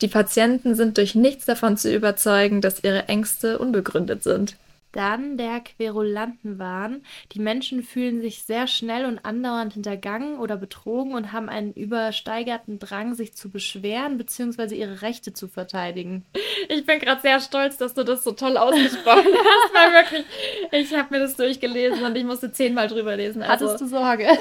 Die 0.00 0.08
Patienten 0.08 0.74
sind 0.74 0.96
durch 0.96 1.14
nichts 1.14 1.44
davon 1.44 1.76
zu 1.76 1.94
überzeugen, 1.94 2.62
dass 2.62 2.82
ihre 2.82 3.08
Ängste 3.08 3.58
unbegründet 3.58 4.22
sind. 4.22 4.56
Dann 4.92 5.36
der 5.36 5.60
Querulantenwahn. 5.60 7.02
Die 7.32 7.40
Menschen 7.40 7.82
fühlen 7.82 8.20
sich 8.20 8.44
sehr 8.44 8.66
schnell 8.66 9.06
und 9.06 9.24
andauernd 9.24 9.72
hintergangen 9.72 10.38
oder 10.38 10.56
betrogen 10.56 11.14
und 11.14 11.32
haben 11.32 11.48
einen 11.48 11.72
übersteigerten 11.72 12.78
Drang, 12.78 13.14
sich 13.14 13.34
zu 13.34 13.50
beschweren 13.50 14.18
bzw. 14.18 14.74
ihre 14.74 15.02
Rechte 15.02 15.32
zu 15.32 15.48
verteidigen. 15.48 16.24
Ich 16.68 16.86
bin 16.86 17.00
gerade 17.00 17.20
sehr 17.22 17.40
stolz, 17.40 17.78
dass 17.78 17.94
du 17.94 18.04
das 18.04 18.22
so 18.22 18.32
toll 18.32 18.56
ausgesprochen 18.56 19.24
hast, 19.34 19.74
weil 19.74 19.92
wirklich, 19.92 20.24
ich 20.72 20.94
habe 20.94 21.14
mir 21.14 21.20
das 21.20 21.36
durchgelesen 21.36 22.04
und 22.04 22.16
ich 22.16 22.24
musste 22.24 22.52
zehnmal 22.52 22.88
drüber 22.88 23.16
lesen. 23.16 23.42
Also, 23.42 23.66
Hattest 23.66 23.80
du 23.82 23.86
Sorge? 23.88 24.26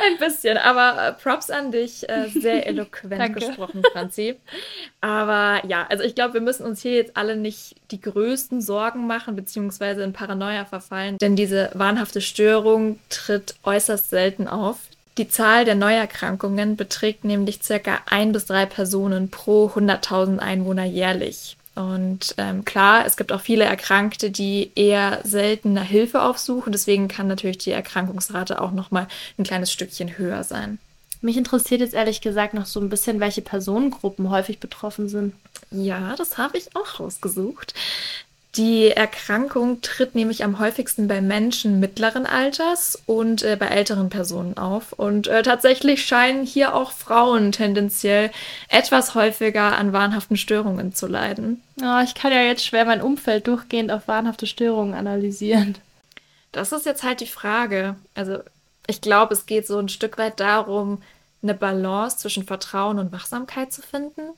ein 0.06 0.18
bisschen, 0.18 0.56
aber 0.56 1.08
äh, 1.08 1.12
Props 1.12 1.50
an 1.50 1.72
dich. 1.72 2.08
Äh, 2.08 2.28
sehr 2.28 2.66
eloquent 2.68 3.34
gesprochen, 3.34 3.82
Franzi. 3.92 4.36
Aber 5.00 5.64
ja, 5.66 5.86
also 5.88 6.04
ich 6.04 6.14
glaube, 6.14 6.34
wir 6.34 6.40
müssen 6.40 6.64
uns 6.64 6.82
hier 6.82 6.94
jetzt 6.94 7.16
alle 7.16 7.36
nicht 7.36 7.76
die 7.90 8.00
größten 8.00 8.60
Sorgen 8.60 9.06
machen, 9.06 9.36
beziehungsweise 9.36 10.02
in 10.02 10.12
Paranoia 10.12 10.64
verfallen, 10.64 11.18
denn 11.18 11.36
diese 11.36 11.70
wahnhafte 11.74 12.20
Störung 12.20 12.98
tritt 13.08 13.54
äußerst 13.62 14.10
selten 14.10 14.48
auf. 14.48 14.78
Die 15.18 15.28
Zahl 15.28 15.64
der 15.64 15.74
Neuerkrankungen 15.74 16.76
beträgt 16.76 17.24
nämlich 17.24 17.62
circa 17.62 17.98
ein 18.06 18.32
bis 18.32 18.46
drei 18.46 18.64
Personen 18.64 19.28
pro 19.28 19.66
100.000 19.66 20.38
Einwohner 20.38 20.84
jährlich. 20.84 21.56
Und 21.80 22.34
ähm, 22.36 22.64
klar, 22.64 23.06
es 23.06 23.16
gibt 23.16 23.32
auch 23.32 23.40
viele 23.40 23.64
Erkrankte, 23.64 24.30
die 24.30 24.70
eher 24.74 25.20
seltener 25.24 25.82
Hilfe 25.82 26.22
aufsuchen. 26.22 26.72
Deswegen 26.72 27.08
kann 27.08 27.26
natürlich 27.26 27.58
die 27.58 27.70
Erkrankungsrate 27.70 28.60
auch 28.60 28.72
noch 28.72 28.90
mal 28.90 29.08
ein 29.38 29.44
kleines 29.44 29.72
Stückchen 29.72 30.18
höher 30.18 30.44
sein. 30.44 30.78
Mich 31.22 31.36
interessiert 31.36 31.80
jetzt 31.80 31.94
ehrlich 31.94 32.20
gesagt 32.20 32.54
noch 32.54 32.66
so 32.66 32.80
ein 32.80 32.90
bisschen, 32.90 33.20
welche 33.20 33.42
Personengruppen 33.42 34.30
häufig 34.30 34.58
betroffen 34.58 35.08
sind. 35.08 35.34
Ja, 35.70 36.16
das 36.16 36.36
habe 36.38 36.58
ich 36.58 36.76
auch 36.76 37.00
rausgesucht. 37.00 37.74
Die 38.56 38.90
Erkrankung 38.90 39.80
tritt 39.80 40.16
nämlich 40.16 40.42
am 40.42 40.58
häufigsten 40.58 41.06
bei 41.06 41.20
Menschen 41.20 41.78
mittleren 41.78 42.26
Alters 42.26 43.00
und 43.06 43.44
äh, 43.44 43.56
bei 43.56 43.66
älteren 43.66 44.10
Personen 44.10 44.58
auf. 44.58 44.92
Und 44.92 45.28
äh, 45.28 45.44
tatsächlich 45.44 46.04
scheinen 46.04 46.44
hier 46.44 46.74
auch 46.74 46.90
Frauen 46.90 47.52
tendenziell 47.52 48.32
etwas 48.68 49.14
häufiger 49.14 49.78
an 49.78 49.92
wahnhaften 49.92 50.36
Störungen 50.36 50.92
zu 50.92 51.06
leiden. 51.06 51.62
Oh, 51.80 52.00
ich 52.02 52.14
kann 52.14 52.32
ja 52.32 52.42
jetzt 52.42 52.66
schwer 52.66 52.84
mein 52.84 53.02
Umfeld 53.02 53.46
durchgehend 53.46 53.92
auf 53.92 54.08
wahnhafte 54.08 54.48
Störungen 54.48 54.94
analysieren. 54.94 55.78
Das 56.50 56.72
ist 56.72 56.86
jetzt 56.86 57.04
halt 57.04 57.20
die 57.20 57.26
Frage. 57.26 57.94
Also 58.16 58.38
ich 58.88 59.00
glaube, 59.00 59.34
es 59.34 59.46
geht 59.46 59.68
so 59.68 59.78
ein 59.78 59.88
Stück 59.88 60.18
weit 60.18 60.40
darum, 60.40 61.00
eine 61.40 61.54
Balance 61.54 62.18
zwischen 62.18 62.44
Vertrauen 62.44 62.98
und 62.98 63.12
Wachsamkeit 63.12 63.72
zu 63.72 63.80
finden 63.80 64.32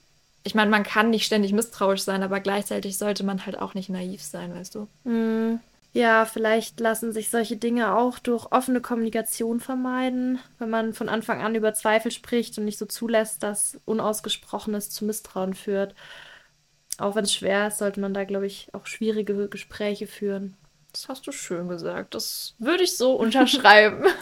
ich 0.45 0.55
meine, 0.55 0.71
man 0.71 0.83
kann 0.83 1.11
nicht 1.11 1.25
ständig 1.25 1.53
misstrauisch 1.53 2.03
sein, 2.03 2.23
aber 2.23 2.41
gleichzeitig 2.41 2.99
sollte 2.99 3.25
man 3.25 3.47
halt 3.47 3.59
auch 3.59 3.75
nicht 3.75 3.89
naiv 3.89 4.23
sein, 4.23 4.55
weißt 4.55 4.75
du? 4.75 4.89
Mm, 5.09 5.61
ja, 5.93 6.25
vielleicht 6.25 6.81
lassen 6.81 7.13
sich 7.13 7.29
solche 7.31 7.57
Dinge 7.57 7.95
auch 7.95 8.19
durch 8.19 8.51
offene 8.51 8.81
Kommunikation 8.81 9.61
vermeiden, 9.61 10.39
wenn 10.59 10.71
man 10.71 10.95
von 10.95 11.09
Anfang 11.09 11.43
an 11.43 11.55
über 11.55 11.75
Zweifel 11.75 12.11
spricht 12.11 12.59
und 12.59 12.65
nicht 12.65 12.79
so 12.79 12.87
zulässt, 12.87 13.43
dass 13.43 13.79
Unausgesprochenes 13.85 14.91
zu 14.91 15.05
Misstrauen 15.05 15.55
führt. 15.55 15.95
Auch 16.99 17.15
wenn 17.15 17.25
es 17.25 17.35
schwer 17.35 17.69
ist, 17.69 17.79
sollte 17.79 18.01
man 18.01 18.15
da, 18.15 18.25
glaube 18.25 18.47
ich, 18.47 18.69
auch 18.73 18.87
schwierige 18.87 19.49
Gespräche 19.49 20.07
führen. 20.07 20.57
Das 20.93 21.09
hast 21.09 21.27
du 21.27 21.33
schön 21.33 21.69
gesagt. 21.69 22.15
Das 22.15 22.55
würde 22.59 22.85
ich 22.85 22.97
so 22.97 23.15
unterschreiben. 23.17 24.05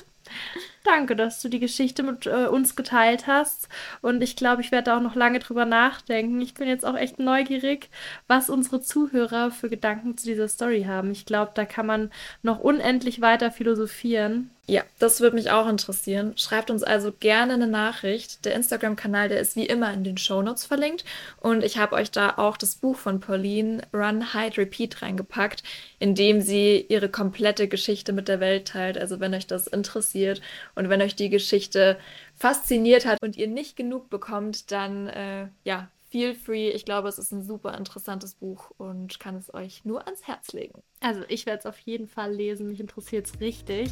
Danke, 0.84 1.14
dass 1.14 1.42
du 1.42 1.48
die 1.48 1.60
Geschichte 1.60 2.02
mit 2.02 2.26
äh, 2.26 2.46
uns 2.46 2.74
geteilt 2.74 3.26
hast. 3.26 3.68
Und 4.00 4.22
ich 4.22 4.34
glaube, 4.34 4.62
ich 4.62 4.72
werde 4.72 4.84
da 4.84 4.96
auch 4.96 5.02
noch 5.02 5.14
lange 5.14 5.38
drüber 5.38 5.66
nachdenken. 5.66 6.40
Ich 6.40 6.54
bin 6.54 6.68
jetzt 6.68 6.86
auch 6.86 6.96
echt 6.96 7.18
neugierig, 7.18 7.90
was 8.28 8.48
unsere 8.48 8.80
Zuhörer 8.80 9.50
für 9.50 9.68
Gedanken 9.68 10.16
zu 10.16 10.26
dieser 10.26 10.48
Story 10.48 10.84
haben. 10.84 11.10
Ich 11.10 11.26
glaube, 11.26 11.52
da 11.54 11.66
kann 11.66 11.86
man 11.86 12.10
noch 12.42 12.60
unendlich 12.60 13.20
weiter 13.20 13.50
philosophieren. 13.50 14.50
Ja, 14.70 14.84
das 15.00 15.20
würde 15.20 15.34
mich 15.34 15.50
auch 15.50 15.68
interessieren. 15.68 16.34
Schreibt 16.36 16.70
uns 16.70 16.84
also 16.84 17.10
gerne 17.10 17.54
eine 17.54 17.66
Nachricht. 17.66 18.44
Der 18.44 18.54
Instagram-Kanal, 18.54 19.28
der 19.28 19.40
ist 19.40 19.56
wie 19.56 19.66
immer 19.66 19.92
in 19.92 20.04
den 20.04 20.16
Shownotes 20.16 20.64
verlinkt. 20.64 21.04
Und 21.40 21.64
ich 21.64 21.78
habe 21.78 21.96
euch 21.96 22.12
da 22.12 22.34
auch 22.36 22.56
das 22.56 22.76
Buch 22.76 22.96
von 22.96 23.18
Pauline, 23.18 23.82
Run, 23.92 24.32
Hide, 24.32 24.58
Repeat, 24.58 25.02
reingepackt, 25.02 25.64
in 25.98 26.14
dem 26.14 26.40
sie 26.40 26.86
ihre 26.88 27.08
komplette 27.08 27.66
Geschichte 27.66 28.12
mit 28.12 28.28
der 28.28 28.38
Welt 28.38 28.68
teilt. 28.68 28.96
Also 28.96 29.18
wenn 29.18 29.34
euch 29.34 29.48
das 29.48 29.66
interessiert 29.66 30.40
und 30.76 30.88
wenn 30.88 31.02
euch 31.02 31.16
die 31.16 31.30
Geschichte 31.30 31.98
fasziniert 32.36 33.06
hat 33.06 33.20
und 33.24 33.36
ihr 33.36 33.48
nicht 33.48 33.76
genug 33.76 34.08
bekommt, 34.08 34.70
dann 34.70 35.08
äh, 35.08 35.48
ja, 35.64 35.88
feel 36.10 36.34
free. 36.34 36.70
Ich 36.70 36.84
glaube, 36.84 37.08
es 37.08 37.18
ist 37.18 37.32
ein 37.32 37.42
super 37.42 37.76
interessantes 37.78 38.34
Buch 38.34 38.70
und 38.76 39.18
kann 39.20 39.36
es 39.36 39.52
euch 39.54 39.84
nur 39.84 40.06
ans 40.06 40.26
Herz 40.26 40.52
legen. 40.52 40.82
Also 41.00 41.22
ich 41.28 41.46
werde 41.46 41.60
es 41.60 41.66
auf 41.66 41.78
jeden 41.80 42.08
Fall 42.08 42.32
lesen. 42.32 42.66
Mich 42.68 42.80
interessiert 42.80 43.26
es 43.26 43.40
richtig. 43.40 43.90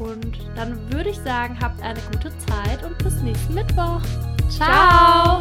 Und 0.00 0.38
dann 0.56 0.92
würde 0.92 1.10
ich 1.10 1.18
sagen, 1.18 1.58
habt 1.60 1.80
eine 1.82 2.00
gute 2.12 2.36
Zeit 2.38 2.82
und 2.84 2.96
bis 2.98 3.14
nächsten 3.22 3.54
Mittwoch. 3.54 4.00
Ciao. 4.50 5.40